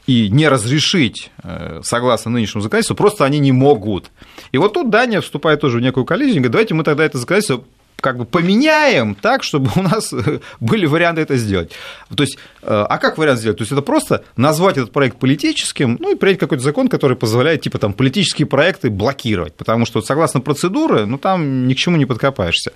и 0.07 0.29
не 0.29 0.49
разрешить, 0.49 1.31
э, 1.43 1.81
согласно 1.85 2.31
нынешнему 2.31 2.63
законодательству, 2.63 2.97
просто 2.97 3.25
они 3.25 3.39
не 3.39 3.53
могут. 3.53 4.11
И 4.51 4.59
вот 4.59 4.73
тут 4.73 4.91
Дания 4.91 5.21
вступает 5.21 5.61
тоже 5.61 5.79
в 5.79 5.81
некую 5.81 6.05
коллизию, 6.05 6.37
говорит, 6.37 6.53
давайте 6.53 6.75
мы 6.75 6.85
тогда 6.85 7.05
это 7.05 7.19
законодательство 7.19 7.65
как 8.01 8.17
бы 8.17 8.25
поменяем 8.25 9.15
так, 9.15 9.43
чтобы 9.43 9.71
у 9.77 9.83
нас 9.83 10.13
были 10.59 10.87
варианты 10.87 11.21
это 11.21 11.37
сделать. 11.37 11.73
То 12.15 12.23
есть, 12.23 12.39
э, 12.63 12.67
а 12.89 12.99
как 12.99 13.19
вариант 13.19 13.41
сделать? 13.41 13.59
То 13.59 13.63
есть, 13.63 13.73
это 13.73 13.83
просто 13.83 14.25
назвать 14.37 14.77
этот 14.79 14.93
проект 14.93 15.19
политическим, 15.19 15.97
ну 16.01 16.13
и 16.13 16.15
принять 16.17 16.39
какой-то 16.39 16.65
закон, 16.65 16.89
который 16.89 17.17
позволяет, 17.17 17.63
типа, 17.63 17.79
там, 17.79 17.93
политические 17.93 18.47
проекты 18.47 18.91
блокировать, 18.91 19.55
потому 19.55 19.87
что, 19.87 20.03
согласно 20.03 20.41
процедуре, 20.41 21.05
ну, 21.05 21.19
там 21.19 21.69
ни 21.69 21.75
к 21.75 21.77
чему 21.77 21.97
не 21.97 22.07
подкопаешься. 22.07 22.73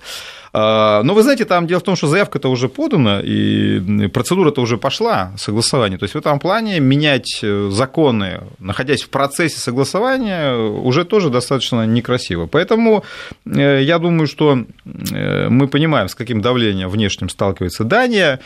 А, 0.57 1.03
но 1.03 1.13
вы 1.13 1.21
знаете, 1.21 1.43
там 1.43 1.67
дело 1.67 1.81
в 1.81 1.83
том, 1.83 1.97
что 1.97 2.07
заявка-то 2.07 2.49
уже 2.49 2.69
подана, 2.69 3.19
и 3.21 4.07
процедура-то 4.07 4.61
уже 4.61 4.77
пошла, 4.77 5.33
согласование. 5.35 5.97
То 5.97 6.05
есть 6.05 6.15
в 6.15 6.17
этом 6.17 6.39
плане 6.39 6.79
менять 6.79 7.39
э, 7.43 7.69
законы, 7.73 8.39
находясь 8.59 9.03
в 9.03 9.09
процессе 9.09 9.59
согласования, 9.59 10.55
уже 10.55 11.03
тоже 11.03 11.29
достаточно 11.29 11.85
некрасиво. 11.85 12.45
Поэтому 12.45 13.03
э, 13.45 13.81
я 13.83 13.99
думаю, 13.99 14.27
что 14.27 14.63
э, 14.85 15.49
мы 15.49 15.67
понимаем, 15.67 16.07
с 16.07 16.15
каким 16.15 16.41
давлением 16.41 16.87
внешним 16.87 17.27
сталкивается 17.27 17.83
Дания. 17.83 18.39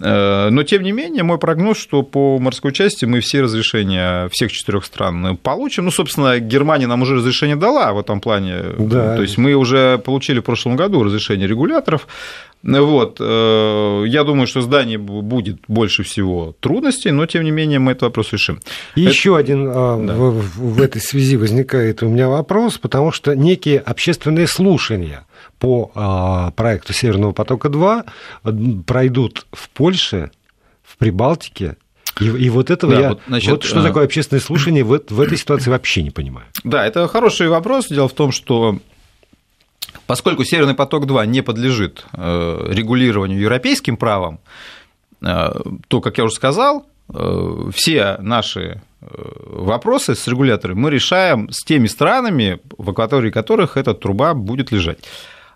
Э, 0.00 0.48
но, 0.50 0.62
тем 0.64 0.82
не 0.82 0.92
менее, 0.92 1.22
мой 1.22 1.38
прогноз, 1.38 1.78
что 1.78 2.02
по 2.02 2.38
морской 2.38 2.72
части 2.72 3.04
мы 3.04 3.20
все 3.20 3.42
разрешения 3.42 4.28
всех 4.30 4.52
четырех 4.52 4.84
стран 4.84 5.36
получим. 5.36 5.84
Ну, 5.84 5.90
собственно, 5.90 6.40
Германия 6.40 6.86
нам 6.86 7.02
уже 7.02 7.16
разрешение 7.16 7.56
дала 7.56 7.92
в 7.92 7.98
этом 7.98 8.20
плане. 8.20 8.62
Да. 8.78 9.16
То 9.16 9.22
есть 9.22 9.38
мы 9.38 9.54
уже 9.54 9.98
получили 9.98 10.40
в 10.40 10.44
прошлом 10.44 10.76
году 10.76 11.02
разрешение 11.02 11.46
регуляторов. 11.46 12.08
Вот. 12.62 13.18
Э, 13.20 14.04
я 14.06 14.24
думаю, 14.24 14.46
что 14.46 14.62
здании 14.62 14.96
будет 14.96 15.58
больше 15.68 16.02
всего 16.02 16.56
трудностей, 16.60 17.10
но 17.10 17.26
тем 17.26 17.44
не 17.44 17.50
менее 17.50 17.78
мы 17.78 17.92
этот 17.92 18.02
вопрос 18.04 18.32
решим. 18.32 18.60
Еще 18.96 19.30
Это... 19.30 19.38
один 19.38 19.68
а, 19.68 20.02
да. 20.02 20.14
в, 20.14 20.58
в 20.58 20.82
этой 20.82 21.02
связи 21.02 21.36
возникает 21.36 22.02
у 22.02 22.08
меня 22.08 22.28
вопрос, 22.28 22.78
потому 22.78 23.12
что 23.12 23.36
некие 23.36 23.78
общественные 23.78 24.46
слушания 24.46 25.26
по 25.64 25.90
а, 25.94 26.50
проекту 26.50 26.92
Северного 26.92 27.32
потока-2 27.32 28.82
пройдут 28.84 29.46
в 29.52 29.70
Польше, 29.70 30.30
в 30.82 30.98
Прибалтике, 30.98 31.76
и, 32.20 32.26
и 32.26 32.50
вот 32.50 32.70
этого 32.70 32.94
да, 32.94 33.00
я... 33.00 33.08
Вот, 33.08 33.20
значит, 33.26 33.50
вот 33.50 33.64
что 33.64 33.80
а... 33.80 33.82
такое 33.82 34.04
общественное 34.04 34.42
слушание, 34.42 34.84
в, 34.84 35.00
в 35.08 35.20
этой 35.20 35.38
ситуации 35.38 35.70
вообще 35.70 36.02
не 36.02 36.10
понимаю. 36.10 36.46
Да, 36.62 36.86
это 36.86 37.08
хороший 37.08 37.48
вопрос. 37.48 37.88
Дело 37.88 38.08
в 38.08 38.12
том, 38.12 38.30
что 38.30 38.78
поскольку 40.06 40.44
Северный 40.44 40.74
поток-2 40.74 41.26
не 41.26 41.40
подлежит 41.40 42.04
э, 42.12 42.66
регулированию 42.70 43.40
европейским 43.40 43.96
правом, 43.96 44.40
э, 45.22 45.54
то, 45.88 46.00
как 46.00 46.18
я 46.18 46.24
уже 46.24 46.34
сказал, 46.34 46.86
э, 47.12 47.70
все 47.74 48.18
наши 48.20 48.82
вопросы 49.00 50.14
с 50.14 50.26
регуляторами 50.26 50.78
мы 50.78 50.90
решаем 50.90 51.50
с 51.50 51.62
теми 51.62 51.88
странами, 51.88 52.60
в 52.78 52.88
акватории 52.90 53.30
которых 53.30 53.76
эта 53.76 53.92
труба 53.92 54.32
будет 54.34 54.72
лежать. 54.72 54.98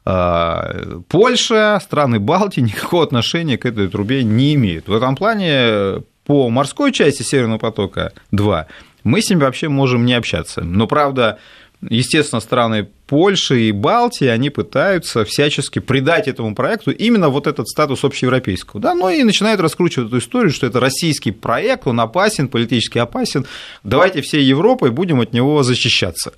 А, 0.05 1.01
Польша, 1.09 1.79
страны 1.83 2.19
Балтии 2.19 2.61
никакого 2.61 3.03
отношения 3.03 3.59
к 3.59 3.67
этой 3.67 3.89
трубе 3.89 4.23
не 4.25 4.55
имеют. 4.55 4.89
В 4.89 4.95
этом 4.95 5.17
плане 5.17 6.03
по 6.27 6.51
морской 6.51 6.93
части 6.93 7.23
Северного 7.23 7.59
потока-2 7.59 8.67
мы 9.05 9.23
с 9.23 9.31
ними 9.31 9.41
вообще 9.41 9.69
можем 9.69 10.05
не 10.05 10.15
общаться. 10.15 10.63
Но, 10.63 10.87
правда, 10.87 11.39
естественно, 11.81 12.41
страны 12.41 12.89
Польши 13.07 13.69
и 13.69 13.73
Балтии, 13.73 14.27
они 14.27 14.51
пытаются 14.51 15.25
всячески 15.25 15.79
придать 15.79 16.29
этому 16.29 16.55
проекту 16.55 16.91
именно 16.91 17.31
вот 17.31 17.47
этот 17.47 17.69
статус 17.69 18.05
общеевропейского. 18.05 18.81
Да? 18.83 18.95
Ну 18.95 19.09
и 19.09 19.23
начинают 19.23 19.61
раскручивать 19.61 20.09
эту 20.09 20.19
историю, 20.19 20.53
что 20.53 20.67
это 20.67 20.81
российский 20.81 21.31
проект, 21.31 21.87
он 21.87 22.01
опасен, 22.01 22.49
политически 22.49 22.99
опасен, 22.99 23.47
давайте 23.85 24.21
всей 24.21 24.43
Европой 24.43 24.91
будем 24.91 25.21
от 25.21 25.33
него 25.33 25.63
защищаться. 25.63 26.35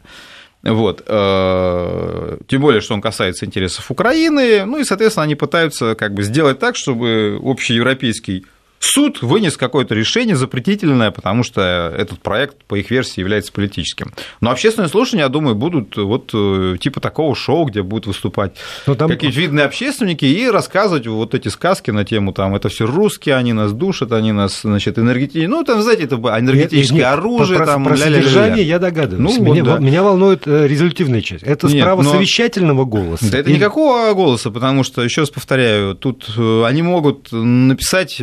Вот. 0.62 1.02
Э, 1.06 2.36
тем 2.46 2.60
более, 2.60 2.80
что 2.80 2.94
он 2.94 3.00
касается 3.00 3.46
интересов 3.46 3.90
Украины. 3.90 4.64
Ну 4.66 4.78
и, 4.78 4.84
соответственно, 4.84 5.24
они 5.24 5.34
пытаются 5.34 5.94
как 5.94 6.12
бы 6.12 6.22
сделать 6.22 6.58
так, 6.58 6.76
чтобы 6.76 7.38
общеевропейский 7.42 8.46
суд 8.80 9.20
вынес 9.22 9.56
какое-то 9.56 9.94
решение 9.94 10.34
запретительное, 10.36 11.10
потому 11.10 11.44
что 11.44 11.60
этот 11.96 12.20
проект, 12.20 12.64
по 12.64 12.76
их 12.76 12.90
версии, 12.90 13.20
является 13.20 13.52
политическим. 13.52 14.12
Но 14.40 14.50
общественные 14.50 14.88
слушания, 14.88 15.24
я 15.24 15.28
думаю, 15.28 15.54
будут 15.54 15.96
вот 15.96 16.30
э, 16.32 16.76
типа 16.80 17.00
такого 17.00 17.36
шоу, 17.36 17.66
где 17.66 17.82
будут 17.82 18.06
выступать 18.06 18.52
Но 18.86 18.94
там... 18.94 19.10
какие-то 19.10 19.38
видные 19.38 19.66
общественники 19.66 20.24
и 20.24 20.48
рассказывать 20.48 21.06
вот 21.06 21.34
эти 21.34 21.48
сказки 21.48 21.90
на 21.90 22.04
тему, 22.04 22.32
там, 22.32 22.56
это 22.56 22.70
все 22.70 22.86
русские, 22.86 23.36
они 23.36 23.52
нас 23.52 23.72
душат, 23.72 24.12
они 24.12 24.32
нас, 24.32 24.62
значит, 24.62 24.98
энергетические, 24.98 25.48
ну, 25.48 25.62
там, 25.62 25.82
знаете, 25.82 26.04
это 26.04 26.16
энергетическое 26.16 26.98
нет, 26.98 27.06
оружие, 27.06 27.58
про, 27.58 27.66
там, 27.66 27.84
про 27.84 27.96
содержание 27.96 28.64
я 28.64 28.78
догадываюсь. 28.78 29.36
Ну, 29.36 29.44
меня, 29.44 29.62
вот, 29.62 29.74
да. 29.74 29.78
меня 29.78 30.02
волнует 30.02 30.46
э, 30.46 30.66
результативная 30.66 31.20
часть. 31.20 31.44
Это 31.44 31.66
нет, 31.66 31.82
справа 31.82 32.02
но... 32.02 32.12
совещательного 32.12 32.86
голоса. 32.86 33.30
Да 33.30 33.38
это 33.38 33.50
Или... 33.50 33.58
никакого 33.58 34.12
голоса, 34.14 34.50
потому 34.50 34.84
что, 34.84 35.02
еще 35.02 35.20
раз 35.20 35.30
повторяю, 35.30 35.94
тут 35.94 36.30
э, 36.34 36.64
они 36.64 36.80
могут 36.82 37.28
написать 37.30 38.20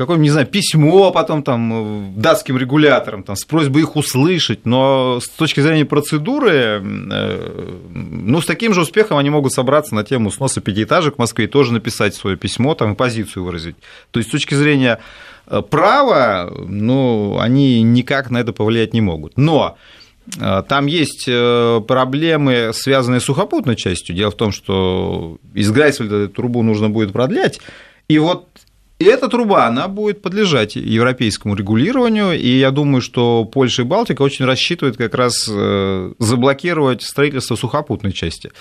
какое-нибудь, 0.00 0.24
не 0.24 0.30
знаю, 0.30 0.46
письмо 0.46 1.10
потом 1.10 1.42
там 1.42 2.14
датским 2.16 2.56
регуляторам 2.56 3.22
там, 3.22 3.36
с 3.36 3.44
просьбой 3.44 3.82
их 3.82 3.96
услышать, 3.96 4.64
но 4.64 5.20
с 5.20 5.28
точки 5.28 5.60
зрения 5.60 5.84
процедуры, 5.84 6.82
э, 6.82 7.78
ну, 7.92 8.40
с 8.40 8.46
таким 8.46 8.72
же 8.72 8.80
успехом 8.80 9.18
они 9.18 9.28
могут 9.28 9.52
собраться 9.52 9.94
на 9.94 10.02
тему 10.02 10.30
сноса 10.30 10.62
пятиэтажек 10.62 11.16
в 11.16 11.18
Москве 11.18 11.44
и 11.44 11.48
тоже 11.48 11.74
написать 11.74 12.14
свое 12.14 12.36
письмо, 12.36 12.74
там, 12.74 12.92
и 12.92 12.96
позицию 12.96 13.44
выразить. 13.44 13.76
То 14.10 14.20
есть, 14.20 14.30
с 14.30 14.32
точки 14.32 14.54
зрения 14.54 15.00
э, 15.46 15.60
права, 15.60 16.50
ну, 16.50 17.38
они 17.38 17.82
никак 17.82 18.30
на 18.30 18.38
это 18.38 18.52
повлиять 18.54 18.94
не 18.94 19.02
могут. 19.02 19.36
Но 19.36 19.76
э, 20.40 20.62
там 20.66 20.86
есть 20.86 21.26
проблемы, 21.26 22.70
связанные 22.72 23.20
с 23.20 23.24
сухопутной 23.24 23.76
частью. 23.76 24.16
Дело 24.16 24.30
в 24.30 24.36
том, 24.36 24.50
что 24.50 25.36
из 25.52 25.70
Грайсфельда 25.70 26.28
трубу 26.28 26.62
нужно 26.62 26.88
будет 26.88 27.12
продлять. 27.12 27.60
И 28.08 28.18
вот 28.18 28.48
и 29.00 29.04
эта 29.06 29.28
труба, 29.28 29.66
она 29.66 29.88
будет 29.88 30.20
подлежать 30.20 30.76
европейскому 30.76 31.54
регулированию, 31.54 32.38
и 32.38 32.58
я 32.58 32.70
думаю, 32.70 33.00
что 33.00 33.46
Польша 33.46 33.80
и 33.80 33.84
Балтика 33.86 34.20
очень 34.20 34.44
рассчитывают 34.44 34.98
как 34.98 35.14
раз 35.14 35.48
э, 35.50 36.12
заблокировать 36.18 37.00
строительство 37.00 37.56
сухопутной 37.56 38.12
части. 38.12 38.52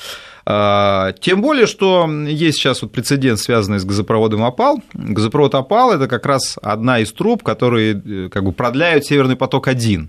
А, 0.45 1.11
тем 1.19 1.41
более, 1.41 1.67
что 1.67 2.09
есть 2.09 2.57
сейчас 2.57 2.81
вот 2.81 2.93
прецедент, 2.93 3.37
связанный 3.39 3.79
с 3.79 3.83
газопроводом 3.83 4.45
«Опал». 4.45 4.81
Газопровод 4.93 5.55
«Опал»– 5.55 5.91
это 5.93 6.07
как 6.07 6.25
раз 6.25 6.57
одна 6.61 6.99
из 6.99 7.11
труб, 7.11 7.43
которые 7.43 8.01
э, 8.01 8.29
как 8.29 8.45
бы 8.45 8.53
продляют 8.53 9.05
«Северный 9.05 9.35
поток-1». 9.35 10.07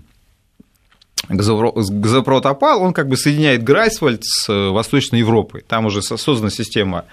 Газопровод 1.27 2.45
«Опал», 2.45 2.81
он 2.81 2.93
как 2.93 3.09
бы 3.09 3.17
соединяет 3.17 3.63
Грайсвальд 3.63 4.23
с 4.23 4.47
э, 4.47 4.69
Восточной 4.69 5.19
Европой. 5.19 5.61
Там 5.67 5.87
уже 5.87 6.01
создана 6.01 6.49
система 6.49 7.03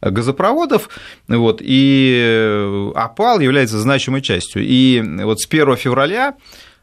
газопроводов, 0.00 0.88
вот, 1.28 1.60
и 1.62 2.90
опал 2.94 3.40
является 3.40 3.78
значимой 3.78 4.20
частью. 4.20 4.62
И 4.64 5.02
вот 5.22 5.40
с 5.40 5.46
1 5.46 5.76
февраля 5.76 6.34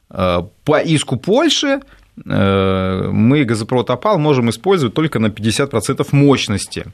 по 0.09 0.79
иску 0.83 1.17
Польши 1.17 1.81
мы 2.15 3.43
газопровод 3.45 3.89
опал 3.89 4.19
можем 4.19 4.49
использовать 4.49 4.93
только 4.93 5.19
на 5.19 5.27
50% 5.27 6.07
мощности. 6.11 6.85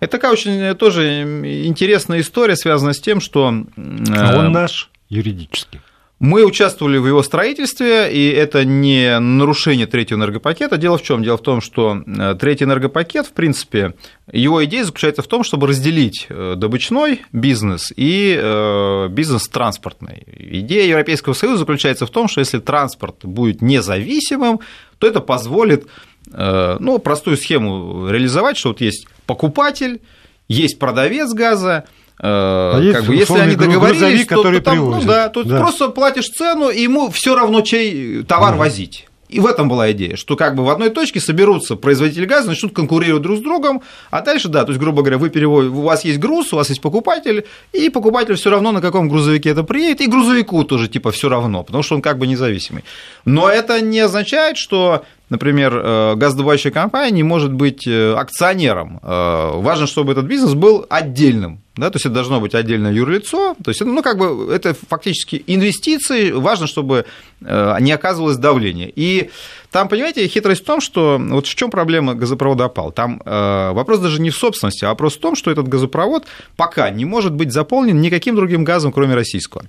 Это 0.00 0.12
такая 0.12 0.32
очень 0.32 0.74
тоже 0.74 1.22
интересная 1.66 2.20
история, 2.20 2.56
связанная 2.56 2.92
с 2.92 3.00
тем, 3.00 3.20
что... 3.20 3.46
А 3.46 4.38
он 4.38 4.52
наш 4.52 4.90
юридически. 5.08 5.80
Мы 6.22 6.44
участвовали 6.44 6.98
в 6.98 7.06
его 7.08 7.20
строительстве, 7.24 8.08
и 8.12 8.30
это 8.30 8.64
не 8.64 9.18
нарушение 9.18 9.88
третьего 9.88 10.18
энергопакета. 10.18 10.76
Дело 10.76 10.96
в 10.96 11.02
чем? 11.02 11.24
Дело 11.24 11.36
в 11.36 11.42
том, 11.42 11.60
что 11.60 12.00
э, 12.06 12.36
третий 12.38 12.62
энергопакет, 12.62 13.26
в 13.26 13.32
принципе, 13.32 13.94
его 14.30 14.64
идея 14.64 14.84
заключается 14.84 15.22
в 15.22 15.26
том, 15.26 15.42
чтобы 15.42 15.66
разделить 15.66 16.26
э, 16.28 16.54
добычной 16.56 17.22
бизнес 17.32 17.92
и 17.96 18.38
э, 18.40 19.08
бизнес 19.10 19.48
транспортный. 19.48 20.22
Идея 20.28 20.86
Европейского 20.90 21.32
Союза 21.32 21.58
заключается 21.58 22.06
в 22.06 22.10
том, 22.10 22.28
что 22.28 22.38
если 22.38 22.60
транспорт 22.60 23.24
будет 23.24 23.60
независимым, 23.60 24.60
то 24.98 25.08
это 25.08 25.18
позволит 25.18 25.88
ну, 26.30 27.00
простую 27.00 27.36
схему 27.36 28.08
реализовать, 28.08 28.56
что 28.56 28.68
вот 28.68 28.80
есть 28.80 29.08
покупатель, 29.26 30.00
есть 30.46 30.78
продавец 30.78 31.32
газа, 31.32 31.84
а 32.18 32.74
как 32.74 32.82
есть, 32.82 33.06
бы, 33.06 33.14
если 33.14 33.38
они 33.38 33.56
договорились, 33.56 34.26
то, 34.26 34.36
который 34.36 34.60
то 34.60 34.64
там, 34.66 34.90
ну, 34.90 35.02
да, 35.02 35.28
тут 35.28 35.48
да. 35.48 35.58
просто 35.58 35.88
платишь 35.88 36.28
цену, 36.28 36.70
и 36.70 36.82
ему 36.82 37.10
все 37.10 37.34
равно, 37.34 37.62
чей 37.62 38.22
товар 38.22 38.52
угу. 38.52 38.60
возить. 38.60 39.06
И 39.32 39.40
в 39.40 39.46
этом 39.46 39.66
была 39.68 39.90
идея, 39.92 40.16
что 40.16 40.36
как 40.36 40.54
бы 40.54 40.62
в 40.62 40.68
одной 40.68 40.90
точке 40.90 41.18
соберутся 41.18 41.74
производители 41.74 42.26
газа, 42.26 42.48
начнут 42.48 42.74
конкурировать 42.74 43.22
друг 43.22 43.38
с 43.38 43.40
другом, 43.40 43.80
а 44.10 44.20
дальше, 44.20 44.48
да, 44.48 44.64
то 44.64 44.72
есть, 44.72 44.80
грубо 44.80 45.00
говоря, 45.00 45.16
вы 45.16 45.30
переводите, 45.30 45.74
у 45.74 45.80
вас 45.80 46.04
есть 46.04 46.18
груз, 46.18 46.52
у 46.52 46.56
вас 46.56 46.68
есть 46.68 46.82
покупатель, 46.82 47.46
и 47.72 47.88
покупатель 47.88 48.34
все 48.34 48.50
равно 48.50 48.72
на 48.72 48.82
каком 48.82 49.08
грузовике 49.08 49.48
это 49.48 49.62
приедет, 49.62 50.02
и 50.02 50.06
грузовику 50.06 50.62
тоже 50.64 50.88
типа 50.88 51.12
все 51.12 51.30
равно, 51.30 51.62
потому 51.62 51.82
что 51.82 51.94
он 51.94 52.02
как 52.02 52.18
бы 52.18 52.26
независимый. 52.26 52.84
Но 53.24 53.48
это 53.48 53.80
не 53.80 54.00
означает, 54.00 54.58
что 54.58 55.04
например, 55.32 55.72
э, 55.74 56.14
газодобывающая 56.14 56.70
компания 56.70 57.10
не 57.10 57.22
может 57.22 57.52
быть 57.52 57.86
э, 57.86 58.14
акционером. 58.14 59.00
Э, 59.02 59.52
важно, 59.54 59.86
чтобы 59.86 60.12
этот 60.12 60.26
бизнес 60.26 60.52
был 60.52 60.86
отдельным. 60.90 61.62
Да, 61.74 61.88
то 61.88 61.96
есть 61.96 62.04
это 62.04 62.14
должно 62.14 62.38
быть 62.38 62.54
отдельное 62.54 62.92
юрлицо, 62.92 63.56
то 63.64 63.70
есть 63.70 63.80
ну, 63.80 64.02
как 64.02 64.18
бы 64.18 64.52
это 64.52 64.74
фактически 64.90 65.42
инвестиции, 65.46 66.30
важно, 66.30 66.66
чтобы 66.66 67.06
не 67.40 67.92
оказывалось 67.92 68.36
давление. 68.36 68.92
И 68.94 69.30
там, 69.70 69.88
понимаете, 69.88 70.28
хитрость 70.28 70.64
в 70.64 70.66
том, 70.66 70.82
что 70.82 71.18
вот 71.18 71.46
в 71.46 71.54
чем 71.54 71.70
проблема 71.70 72.12
газопровода 72.14 72.66
опал. 72.66 72.92
Там 72.92 73.22
вопрос 73.24 74.00
даже 74.00 74.20
не 74.20 74.28
в 74.28 74.36
собственности, 74.36 74.84
а 74.84 74.88
вопрос 74.88 75.16
в 75.16 75.20
том, 75.20 75.34
что 75.34 75.50
этот 75.50 75.66
газопровод 75.66 76.26
пока 76.56 76.90
не 76.90 77.06
может 77.06 77.32
быть 77.32 77.52
заполнен 77.52 78.02
никаким 78.02 78.36
другим 78.36 78.64
газом, 78.64 78.92
кроме 78.92 79.14
российского. 79.14 79.64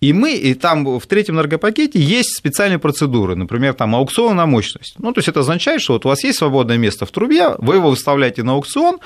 И 0.00 0.12
мы, 0.12 0.34
и 0.34 0.54
там 0.54 0.98
в 0.98 1.06
третьем 1.06 1.34
энергопакете 1.34 2.00
есть 2.00 2.36
специальные 2.36 2.78
процедуры, 2.78 3.34
например, 3.34 3.74
там 3.74 3.96
аукцион 3.96 4.36
на 4.36 4.46
мощность. 4.46 4.94
Ну, 4.98 5.12
то 5.12 5.18
есть 5.18 5.28
это 5.28 5.40
означает, 5.40 5.80
что 5.80 5.94
вот 5.94 6.06
у 6.06 6.08
вас 6.08 6.22
есть 6.22 6.38
свободное 6.38 6.78
место 6.78 7.04
в 7.04 7.10
трубе, 7.10 7.56
вы 7.58 7.76
его 7.76 7.90
выставляете 7.90 8.44
на 8.44 8.52
аукцион, 8.52 8.98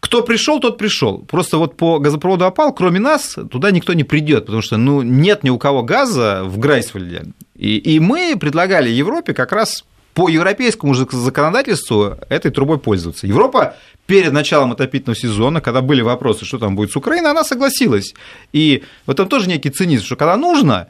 кто 0.00 0.22
пришел, 0.22 0.60
тот 0.60 0.76
пришел. 0.76 1.18
Просто 1.18 1.56
вот 1.56 1.76
по 1.76 1.98
газопроводу 1.98 2.44
опал, 2.44 2.74
кроме 2.74 3.00
нас, 3.00 3.36
туда 3.50 3.70
никто 3.70 3.94
не 3.94 4.04
придет, 4.04 4.46
потому 4.46 4.60
что 4.60 4.76
ну, 4.76 5.02
нет 5.02 5.44
ни 5.44 5.50
у 5.50 5.56
кого 5.56 5.82
газа 5.82 6.42
в 6.44 6.58
Грайсвальде. 6.58 7.26
И, 7.56 7.78
и 7.78 8.00
мы 8.00 8.36
предлагали 8.38 8.90
Европе 8.90 9.32
как 9.32 9.52
раз 9.52 9.84
по 10.14 10.28
европейскому 10.28 10.94
законодательству 10.94 12.16
этой 12.28 12.50
трубой 12.50 12.78
пользоваться. 12.78 13.26
Европа 13.26 13.74
перед 14.06 14.32
началом 14.32 14.72
отопительного 14.72 15.16
сезона, 15.16 15.60
когда 15.60 15.80
были 15.82 16.02
вопросы, 16.02 16.44
что 16.44 16.58
там 16.58 16.76
будет 16.76 16.92
с 16.92 16.96
Украиной, 16.96 17.30
она 17.30 17.42
согласилась. 17.42 18.14
И 18.52 18.84
в 19.06 19.10
этом 19.10 19.28
тоже 19.28 19.48
некий 19.48 19.70
цинизм, 19.70 20.04
что 20.04 20.16
когда 20.16 20.36
нужно, 20.36 20.86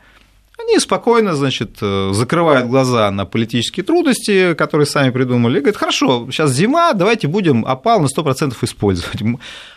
они 0.58 0.78
спокойно, 0.78 1.34
значит, 1.34 1.78
закрывают 1.80 2.68
глаза 2.68 3.10
на 3.10 3.24
политические 3.24 3.82
трудности, 3.82 4.54
которые 4.54 4.86
сами 4.86 5.10
придумали, 5.10 5.58
и 5.58 5.60
говорят, 5.60 5.76
хорошо, 5.76 6.28
сейчас 6.30 6.52
зима, 6.52 6.92
давайте 6.92 7.26
будем 7.26 7.64
опал 7.66 8.00
на 8.00 8.06
100% 8.06 8.54
использовать. 8.62 9.20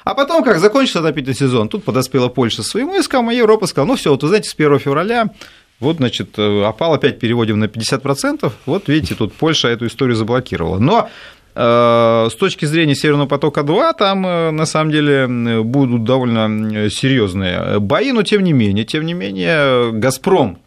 А 0.04 0.13
потом, 0.13 0.43
как 0.43 0.60
закончился 0.60 1.00
отопительный 1.00 1.36
сезон, 1.36 1.69
тут 1.69 1.84
подоспела 1.84 2.28
Польша 2.28 2.63
своим 2.63 2.93
иском, 2.93 3.32
и 3.32 3.36
Европа 3.36 3.65
сказала, 3.65 3.88
ну 3.88 3.95
все, 3.95 4.12
вот 4.12 4.21
вы 4.21 4.28
знаете, 4.30 4.50
с 4.50 4.54
1 4.54 4.80
февраля 4.80 5.32
вот, 5.80 5.98
значит, 5.98 6.38
опал 6.40 6.94
опять 6.94 7.20
переводим 7.20 7.60
на 7.60 7.66
50%. 7.66 8.52
Вот, 8.66 8.88
видите, 8.88 9.16
тут 9.16 9.34
Польша 9.34 9.68
эту 9.68 9.88
историю 9.88 10.16
заблокировала. 10.16 10.80
Но 10.80 11.10
э, 11.54 12.28
с 12.32 12.36
точки 12.36 12.66
зрения 12.66 12.96
Северного 12.96 13.28
потока-2, 13.28 13.94
там 13.98 14.26
э, 14.26 14.52
на 14.52 14.66
самом 14.66 14.92
деле 14.92 15.28
будут 15.63 16.04
довольно 16.04 16.90
серьезные 16.90 17.80
бои, 17.80 18.12
но 18.12 18.24
тем 18.24 18.44
не 18.44 18.54
менее, 18.54 18.86
тем 18.86 19.06
не 19.06 19.13
менее, 19.13 19.92
Газпром 19.92 20.60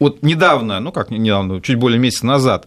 вот 0.00 0.24
недавно, 0.24 0.80
ну 0.80 0.90
как 0.90 1.10
недавно, 1.10 1.60
чуть 1.60 1.76
более 1.76 2.00
месяца 2.00 2.26
назад, 2.26 2.66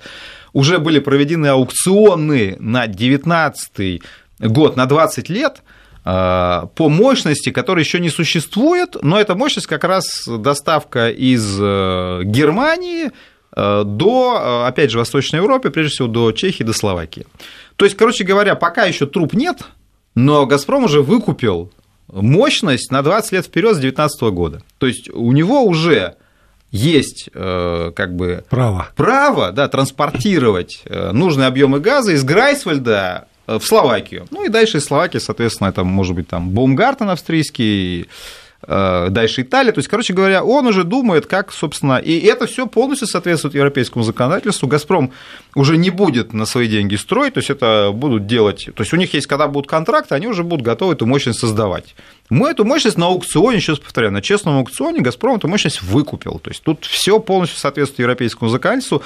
уже 0.53 0.79
были 0.79 0.99
проведены 0.99 1.47
аукционы 1.47 2.55
на 2.59 2.87
2019 2.87 4.01
год, 4.39 4.77
на 4.77 4.85
20 4.85 5.27
лет– 5.29 5.61
Э, 5.74 5.74
по 6.05 6.69
мощности, 6.77 7.49
которая 7.49 7.83
еще 7.83 7.99
не 7.99 8.09
существует, 8.09 8.95
но 9.01 9.19
эта 9.19 9.33
мощность 9.33 9.65
как 9.65 9.83
раз 9.83 10.27
доставка 10.27 11.09
из 11.09 11.57
э, 11.59 12.21
Германии 12.23 13.09
э, 13.55 13.83
до, 13.83 14.65
опять 14.67 14.91
же, 14.91 14.99
Восточной 14.99 15.37
Европы, 15.37 15.71
прежде 15.71 15.95
всего 15.95 16.07
до 16.07 16.31
Чехии, 16.31 16.63
до 16.63 16.73
Словакии. 16.73 17.25
То 17.75 17.85
есть, 17.85 17.97
короче 17.97 18.23
говоря, 18.23 18.53
пока 18.53 18.85
еще 18.85 19.07
труб 19.07 19.33
нет, 19.33 19.63
но 20.13 20.45
«Газпром» 20.45 20.83
уже 20.83 21.01
выкупил 21.01 21.71
мощность 22.07 22.91
на 22.91 23.01
20 23.01 23.31
лет 23.31 23.45
вперед 23.47 23.75
с 23.75 23.79
2019 23.79 24.21
года. 24.31 24.61
То 24.77 24.85
есть 24.85 25.09
у 25.09 25.31
него 25.31 25.63
уже 25.63 26.17
есть 26.69 27.29
как 27.33 28.15
бы 28.15 28.43
право, 28.49 28.89
право 28.95 29.51
да, 29.51 29.67
транспортировать 29.67 30.83
нужные 30.87 31.47
объемы 31.47 31.79
газа 31.79 32.11
из 32.11 32.23
Грайсвальда 32.23 33.27
в 33.47 33.61
Словакию. 33.61 34.25
Ну 34.31 34.45
и 34.45 34.49
дальше 34.49 34.77
из 34.77 34.85
Словакии, 34.85 35.17
соответственно, 35.17 35.69
это 35.69 35.83
может 35.83 36.15
быть 36.15 36.27
там 36.27 36.49
Баумгартен 36.49 37.09
австрийский, 37.09 38.07
Э, 38.67 39.07
дальше 39.09 39.41
Италия. 39.41 39.71
То 39.71 39.79
есть, 39.79 39.89
короче 39.89 40.13
говоря, 40.13 40.43
он 40.43 40.65
уже 40.65 40.83
думает, 40.83 41.27
как, 41.27 41.51
собственно, 41.51 41.97
и 41.97 42.19
это 42.19 42.47
все 42.47 42.67
полностью 42.67 43.07
соответствует 43.07 43.53
европейскому 43.53 44.03
законодательству. 44.03 44.67
Газпром 44.67 45.11
уже 45.55 45.77
не 45.77 45.89
будет 45.89 46.33
на 46.33 46.45
свои 46.45 46.67
деньги 46.67 46.95
строить, 46.95 47.35
то 47.35 47.39
есть 47.39 47.49
это 47.49 47.91
будут 47.93 48.27
делать, 48.27 48.69
то 48.73 48.81
есть 48.81 48.93
у 48.93 48.97
них 48.97 49.13
есть, 49.13 49.27
когда 49.27 49.47
будут 49.47 49.69
контракты, 49.69 50.15
они 50.15 50.27
уже 50.27 50.43
будут 50.43 50.65
готовы 50.65 50.93
эту 50.93 51.05
мощность 51.05 51.39
создавать. 51.39 51.95
Мы 52.29 52.49
эту 52.49 52.65
мощность 52.65 52.97
на 52.97 53.05
аукционе, 53.05 53.59
сейчас 53.59 53.77
повторяю, 53.77 54.11
на 54.11 54.21
честном 54.21 54.57
аукционе 54.57 55.01
Газпром 55.01 55.35
эту 55.35 55.47
мощность 55.47 55.83
выкупил. 55.83 56.39
То 56.39 56.49
есть 56.49 56.63
тут 56.63 56.85
все 56.85 57.19
полностью 57.19 57.59
соответствует 57.59 57.99
европейскому 57.99 58.49
законодательству. 58.49 59.03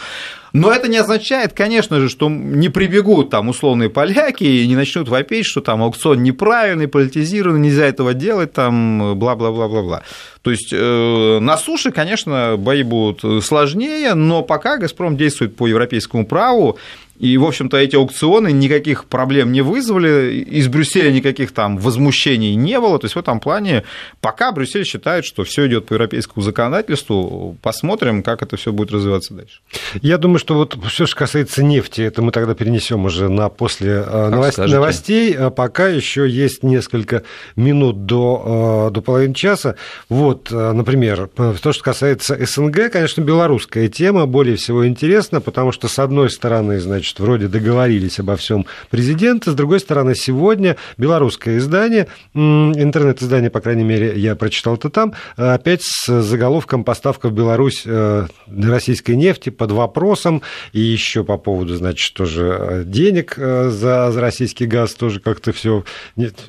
Но 0.53 0.71
это 0.71 0.87
не 0.87 0.97
означает, 0.97 1.53
конечно 1.53 1.99
же, 1.99 2.09
что 2.09 2.29
не 2.29 2.69
прибегут 2.69 3.29
там 3.29 3.49
условные 3.49 3.89
поляки 3.89 4.43
и 4.43 4.67
не 4.67 4.75
начнут 4.75 5.07
вопить, 5.07 5.45
что 5.45 5.61
там 5.61 5.83
аукцион 5.83 6.23
неправильный, 6.23 6.87
политизированный, 6.87 7.59
нельзя 7.59 7.85
этого 7.85 8.13
делать, 8.13 8.53
там 8.53 9.17
бла-бла-бла-бла-бла. 9.17 10.03
То 10.41 10.51
есть 10.51 10.71
э, 10.73 11.39
на 11.39 11.57
суше, 11.57 11.91
конечно, 11.91 12.55
бои 12.57 12.83
будут 12.83 13.43
сложнее, 13.43 14.13
но 14.13 14.41
пока 14.41 14.77
«Газпром» 14.77 15.17
действует 15.17 15.55
по 15.55 15.67
европейскому 15.67 16.25
праву, 16.25 16.77
и, 17.19 17.37
в 17.37 17.43
общем-то, 17.43 17.75
эти 17.75 17.97
аукционы 17.97 18.53
никаких 18.53 19.05
проблем 19.05 19.51
не 19.51 19.61
вызвали, 19.61 20.35
из 20.39 20.69
Брюсселя 20.69 21.11
никаких 21.11 21.51
там 21.51 21.77
возмущений 21.77 22.55
не 22.55 22.79
было. 22.79 22.97
То 22.97 23.05
есть 23.05 23.15
в 23.15 23.19
этом 23.19 23.41
плане 23.41 23.83
пока 24.21 24.53
Брюссель 24.53 24.85
считает, 24.85 25.25
что 25.25 25.43
все 25.43 25.67
идет 25.67 25.85
по 25.85 25.93
европейскому 25.93 26.41
законодательству. 26.41 27.57
Посмотрим, 27.61 28.23
как 28.23 28.41
это 28.41 28.55
все 28.55 28.71
будет 28.71 28.91
развиваться 28.91 29.33
дальше. 29.33 29.59
Я 30.01 30.17
думаю, 30.17 30.39
что 30.39 30.55
вот 30.55 30.77
все, 30.87 31.05
что 31.05 31.17
касается 31.17 31.61
нефти, 31.61 32.01
это 32.01 32.21
мы 32.21 32.31
тогда 32.31 32.55
перенесем 32.55 33.03
уже 33.03 33.27
на 33.27 33.49
после 33.49 34.03
э, 34.07 34.29
новост... 34.29 34.57
новостей. 34.57 35.33
А 35.33 35.49
пока 35.49 35.89
еще 35.89 36.27
есть 36.29 36.63
несколько 36.63 37.23
минут 37.57 38.05
до, 38.05 38.87
э, 38.87 38.93
до 38.93 39.01
половины 39.01 39.33
часа. 39.33 39.75
Вот, 40.07 40.53
э, 40.53 40.71
например, 40.71 41.29
то, 41.35 41.73
что 41.73 41.83
касается 41.83 42.37
СНГ, 42.45 42.91
конечно, 42.93 43.21
белорусская 43.21 43.89
тема 43.89 44.25
более 44.25 44.55
всего 44.55 44.87
интересна, 44.87 45.41
потому 45.41 45.73
что, 45.73 45.89
с 45.89 45.99
одной 45.99 46.29
стороны, 46.29 46.79
значит, 46.79 47.08
значит, 47.09 47.19
вроде 47.19 47.47
договорились 47.47 48.19
обо 48.19 48.35
всем 48.35 48.65
президенты. 48.89 49.51
С 49.51 49.53
другой 49.55 49.79
стороны, 49.79 50.15
сегодня 50.15 50.77
белорусское 50.97 51.57
издание, 51.57 52.07
интернет-издание, 52.33 53.49
по 53.49 53.61
крайней 53.61 53.83
мере, 53.83 54.13
я 54.15 54.35
прочитал 54.35 54.75
это 54.75 54.89
там, 54.89 55.13
опять 55.35 55.81
с 55.83 56.21
заголовком 56.21 56.83
«Поставка 56.83 57.29
в 57.29 57.33
Беларусь 57.33 57.83
э, 57.85 58.27
российской 58.47 59.15
нефти 59.15 59.49
под 59.49 59.71
вопросом». 59.71 60.41
И 60.73 60.79
еще 60.79 61.23
по 61.23 61.37
поводу, 61.37 61.75
значит, 61.75 62.13
тоже 62.13 62.57
э, 62.59 62.83
денег 62.85 63.35
э, 63.37 63.69
за, 63.69 64.11
российский 64.15 64.65
газ 64.65 64.93
тоже 64.93 65.19
как-то 65.19 65.51
все, 65.51 65.83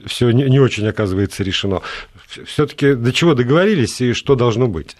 все 0.07 0.31
не, 0.31 0.45
не 0.45 0.61
очень, 0.61 0.87
оказывается, 0.87 1.43
решено. 1.43 1.81
Все-таки 2.45 2.95
до 2.95 3.13
чего 3.13 3.35
договорились 3.35 4.01
и 4.01 4.13
что 4.13 4.35
должно 4.35 4.69
быть? 4.69 4.97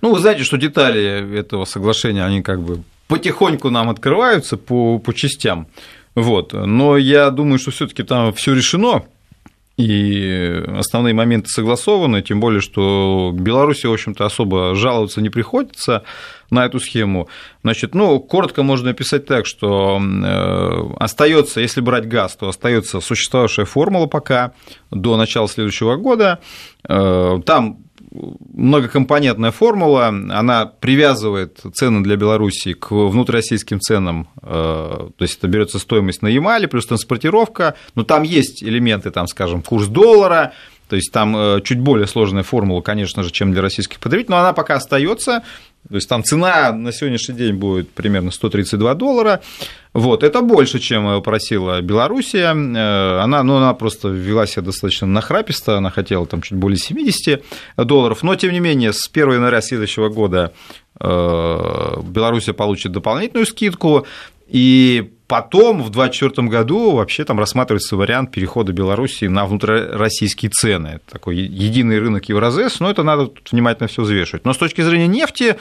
Ну, 0.00 0.12
вы 0.12 0.20
знаете, 0.20 0.44
что 0.44 0.56
детали 0.56 1.38
этого 1.38 1.64
соглашения, 1.64 2.24
они 2.24 2.42
как 2.42 2.60
бы 2.60 2.82
потихоньку 3.08 3.70
нам 3.70 3.90
открываются 3.90 4.56
по, 4.56 4.98
по 4.98 5.12
частям. 5.14 5.68
Вот. 6.14 6.52
Но 6.52 6.96
я 6.96 7.30
думаю, 7.30 7.58
что 7.58 7.70
все-таки 7.70 8.02
там 8.02 8.32
все 8.32 8.54
решено, 8.54 9.04
и 9.76 10.62
основные 10.78 11.14
моменты 11.14 11.48
согласованы, 11.48 12.22
тем 12.22 12.38
более, 12.38 12.60
что 12.60 13.32
Беларуси, 13.34 13.86
в 13.86 13.92
общем-то, 13.92 14.24
особо 14.24 14.76
жаловаться 14.76 15.20
не 15.20 15.30
приходится 15.30 16.04
на 16.50 16.64
эту 16.64 16.78
схему. 16.78 17.28
Значит, 17.64 17.92
ну, 17.94 18.20
коротко 18.20 18.62
можно 18.62 18.90
описать 18.90 19.26
так, 19.26 19.46
что 19.46 20.00
э, 20.00 20.94
остается, 21.00 21.60
если 21.60 21.80
брать 21.80 22.06
газ, 22.06 22.36
то 22.36 22.48
остается 22.48 23.00
существовавшая 23.00 23.66
формула 23.66 24.06
пока 24.06 24.52
до 24.92 25.16
начала 25.16 25.48
следующего 25.48 25.96
года. 25.96 26.38
Э, 26.88 27.40
там 27.44 27.78
многокомпонентная 28.14 29.50
формула, 29.50 30.06
она 30.06 30.66
привязывает 30.66 31.60
цены 31.74 32.02
для 32.02 32.16
Беларуси 32.16 32.72
к 32.72 32.90
внутрироссийским 32.92 33.80
ценам, 33.80 34.28
э, 34.40 34.46
то 34.46 35.22
есть 35.22 35.38
это 35.38 35.48
берется 35.48 35.78
стоимость 35.78 36.22
на 36.22 36.28
Ямале 36.28 36.68
плюс 36.68 36.86
транспортировка, 36.86 37.74
но 37.94 38.04
там 38.04 38.22
есть 38.22 38.62
элементы, 38.62 39.10
там, 39.10 39.26
скажем, 39.26 39.62
курс 39.62 39.88
доллара, 39.88 40.52
то 40.88 40.96
есть 40.96 41.10
там 41.12 41.36
э, 41.36 41.60
чуть 41.64 41.80
более 41.80 42.06
сложная 42.06 42.42
формула, 42.42 42.80
конечно 42.80 43.22
же, 43.22 43.30
чем 43.30 43.52
для 43.52 43.62
российских 43.62 43.98
потребителей, 43.98 44.30
но 44.30 44.38
она 44.38 44.52
пока 44.52 44.76
остается. 44.76 45.42
То 45.88 45.96
есть 45.96 46.08
там 46.08 46.24
цена 46.24 46.72
на 46.72 46.92
сегодняшний 46.92 47.34
день 47.34 47.54
будет 47.54 47.90
примерно 47.90 48.30
132 48.30 48.94
доллара. 48.94 49.42
Вот, 49.92 50.22
это 50.22 50.40
больше, 50.40 50.78
чем 50.78 51.22
просила 51.22 51.80
Белоруссия. 51.82 52.54
Э, 52.54 53.20
она, 53.20 53.42
ну, 53.42 53.56
она 53.56 53.74
просто 53.74 54.08
ввела 54.08 54.46
себя 54.46 54.62
достаточно 54.62 55.06
нахраписто, 55.06 55.76
она 55.76 55.90
хотела 55.90 56.26
там 56.26 56.42
чуть 56.42 56.58
более 56.58 56.78
70 56.78 57.42
долларов. 57.76 58.22
Но, 58.22 58.34
тем 58.34 58.52
не 58.52 58.60
менее, 58.60 58.92
с 58.92 59.08
1 59.12 59.32
января 59.34 59.60
следующего 59.60 60.08
года 60.08 60.52
э, 60.98 61.96
Белоруссия 62.02 62.54
получит 62.54 62.92
дополнительную 62.92 63.46
скидку. 63.46 64.06
И 64.48 65.13
потом, 65.26 65.82
в 65.82 65.90
2024 65.90 66.48
году, 66.48 66.92
вообще 66.92 67.24
там 67.24 67.38
рассматривается 67.38 67.96
вариант 67.96 68.30
перехода 68.30 68.72
Беларуси 68.72 69.24
на 69.24 69.46
внутрироссийские 69.46 70.50
цены. 70.50 70.88
Это 70.88 71.12
такой 71.12 71.36
единый 71.36 71.98
рынок 71.98 72.28
Евразес, 72.28 72.80
но 72.80 72.90
это 72.90 73.02
надо 73.02 73.26
тут 73.26 73.50
внимательно 73.50 73.88
все 73.88 74.02
взвешивать. 74.02 74.44
Но 74.44 74.52
с 74.52 74.58
точки 74.58 74.82
зрения 74.82 75.06
нефти, 75.06 75.56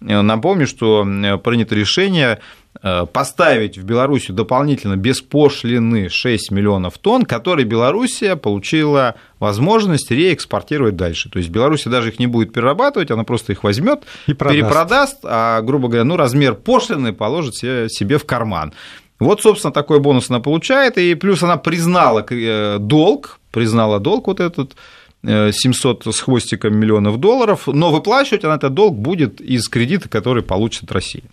э, 0.00 0.20
напомню, 0.20 0.66
что 0.66 1.04
э, 1.06 1.36
принято 1.38 1.74
решение 1.74 2.38
э, 2.80 3.06
поставить 3.12 3.76
в 3.76 3.84
Белоруссию 3.84 4.36
дополнительно 4.36 4.96
без 4.96 5.20
пошлины 5.20 6.08
6 6.08 6.52
миллионов 6.52 6.98
тонн, 6.98 7.24
которые 7.24 7.66
Белоруссия 7.66 8.36
получила 8.36 9.16
возможность 9.40 10.12
реэкспортировать 10.12 10.94
дальше. 10.94 11.28
То 11.28 11.38
есть 11.40 11.50
Беларусь 11.50 11.84
даже 11.84 12.10
их 12.10 12.20
не 12.20 12.28
будет 12.28 12.52
перерабатывать, 12.52 13.10
она 13.10 13.24
просто 13.24 13.52
их 13.52 13.64
возьмет, 13.64 14.04
и 14.28 14.32
перепродаст, 14.32 15.18
а, 15.24 15.60
грубо 15.62 15.88
говоря, 15.88 16.04
ну, 16.04 16.16
размер 16.16 16.54
пошлины 16.54 17.12
положит 17.12 17.56
себе 17.56 18.18
в 18.18 18.24
карман. 18.24 18.72
Вот, 19.18 19.42
собственно, 19.42 19.72
такой 19.72 19.98
бонус 20.00 20.30
она 20.30 20.40
получает, 20.40 20.96
и 20.96 21.14
плюс 21.14 21.42
она 21.42 21.56
признала 21.56 22.24
э, 22.30 22.78
долг, 22.78 23.40
признала 23.50 23.98
долг 23.98 24.28
вот 24.28 24.40
этот, 24.40 24.76
700 25.24 26.06
э, 26.06 26.12
с 26.12 26.20
хвостиком 26.20 26.78
миллионов 26.78 27.18
долларов, 27.18 27.66
но 27.66 27.90
выплачивать 27.90 28.44
она 28.44 28.54
этот 28.54 28.74
долг 28.74 28.96
будет 28.96 29.40
из 29.40 29.68
кредита, 29.68 30.08
который 30.08 30.42
получит 30.42 30.84
от 30.84 30.92
России. 30.92 31.24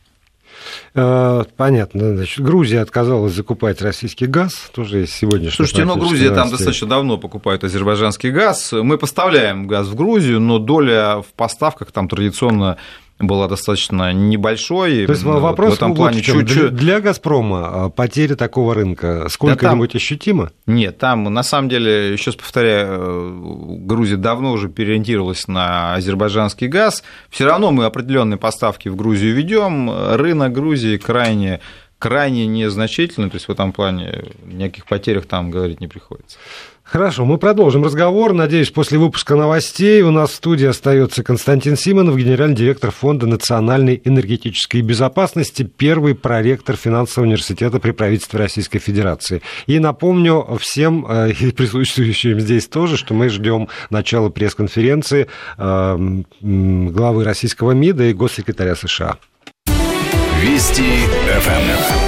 Э, 0.95 1.43
понятно. 1.56 2.15
Значит, 2.15 2.43
Грузия 2.43 2.82
отказалась 2.82 3.34
закупать 3.34 3.82
российский 3.82 4.26
газ, 4.26 4.71
тоже 4.74 5.00
есть 5.00 5.13
сегодня. 5.13 5.52
Слушайте, 5.52 5.86
но 5.86 5.95
Грузия 5.95 6.32
там 6.32 6.50
достаточно 6.50 6.88
давно 6.88 7.17
покупает 7.17 7.63
азербайджанский 7.63 8.32
газ. 8.32 8.71
Мы 8.71 8.98
поставляем 8.98 9.67
газ 9.67 9.88
в 9.88 9.95
Грузию, 9.95 10.39
но 10.39 10.58
доля 10.58 11.21
в 11.21 11.34
поставках 11.36 11.91
там 11.91 12.10
традиционно 12.10 12.78
была 13.19 13.47
достаточно 13.47 14.12
небольшой. 14.12 15.06
То 15.06 15.13
есть 15.13 15.23
вопрос 15.23 15.73
в 15.73 15.78
этом 15.78 15.95
плане 15.95 16.21
чуть 16.21 16.49
-чуть... 16.49 16.69
для 16.71 16.99
«Газпрома» 16.99 17.86
а, 17.86 17.89
потеря 17.89 18.36
такого 18.36 18.73
рынка 18.73 19.28
сколько-нибудь 19.30 19.93
да 19.93 19.97
ощутима? 19.97 20.51
Нет, 20.65 20.97
там 20.97 21.23
на 21.23 21.43
самом 21.43 21.69
деле, 21.69 22.12
еще 22.13 22.32
раз 22.32 22.36
повторяю, 22.36 22.88
э, 22.89 23.78
Грузия 23.86 24.17
давно 24.17 24.51
уже 24.51 24.67
переориентировалась 24.67 25.47
на 25.47 25.95
азербайджанский 25.95 26.67
газ. 26.67 27.04
Все 27.30 27.45
равно 27.45 27.71
мы 27.71 27.86
определенные 27.86 28.38
поставки 28.38 28.89
в 28.89 28.95
Грузию 28.95 29.34
ведем. 29.34 29.89
Рынок 30.15 30.51
Грузии 30.51 30.97
крайне 30.97 31.62
крайне 31.97 32.45
незначительный, 32.45 33.30
то 33.30 33.36
есть 33.36 33.47
в 33.47 33.51
этом 33.51 33.71
плане 33.71 34.25
никаких 34.45 34.86
потерях 34.86 35.25
там 35.25 35.49
говорить 35.49 35.80
не 35.80 35.88
приходится. 35.88 36.38
Хорошо, 36.86 37.26
мы 37.26 37.39
продолжим 37.39 37.84
разговор. 37.84 38.34
Надеюсь, 38.34 38.69
после 38.69 39.00
выпуска 39.00 39.36
новостей 39.36 40.04
у 40.04 40.12
нас 40.12 40.30
в 40.30 40.36
студии 40.36 40.67
остается 40.67 41.24
Константин 41.24 41.76
Симонов, 41.76 42.15
генеральный 42.15 42.56
директор 42.56 42.91
Фонда 42.91 43.26
национальной 43.26 44.00
энергетической 44.06 44.82
безопасности, 44.82 45.63
первый 45.63 46.13
проректор 46.13 46.76
финансового 46.76 47.26
университета 47.26 47.80
при 47.80 47.89
правительстве 47.89 48.39
Российской 48.39 48.78
Федерации. 48.78 49.41
И 49.65 49.80
напомню 49.80 50.45
всем 50.62 51.08
э, 51.10 51.32
и 51.39 51.52
присутствующим 51.52 52.39
здесь 52.39 52.67
тоже, 52.67 52.98
что 52.98 53.15
мы 53.15 53.30
ждем 53.30 53.67
начала 53.89 54.30
пресс-конференции 54.30 55.28
э, 55.58 56.24
главы 56.39 57.24
российского 57.24 57.71
МИДа 57.71 58.04
и 58.06 58.13
госсекретаря 58.13 58.76
США. 58.76 59.17
Вести 60.39 60.84
ФМ. 61.39 62.04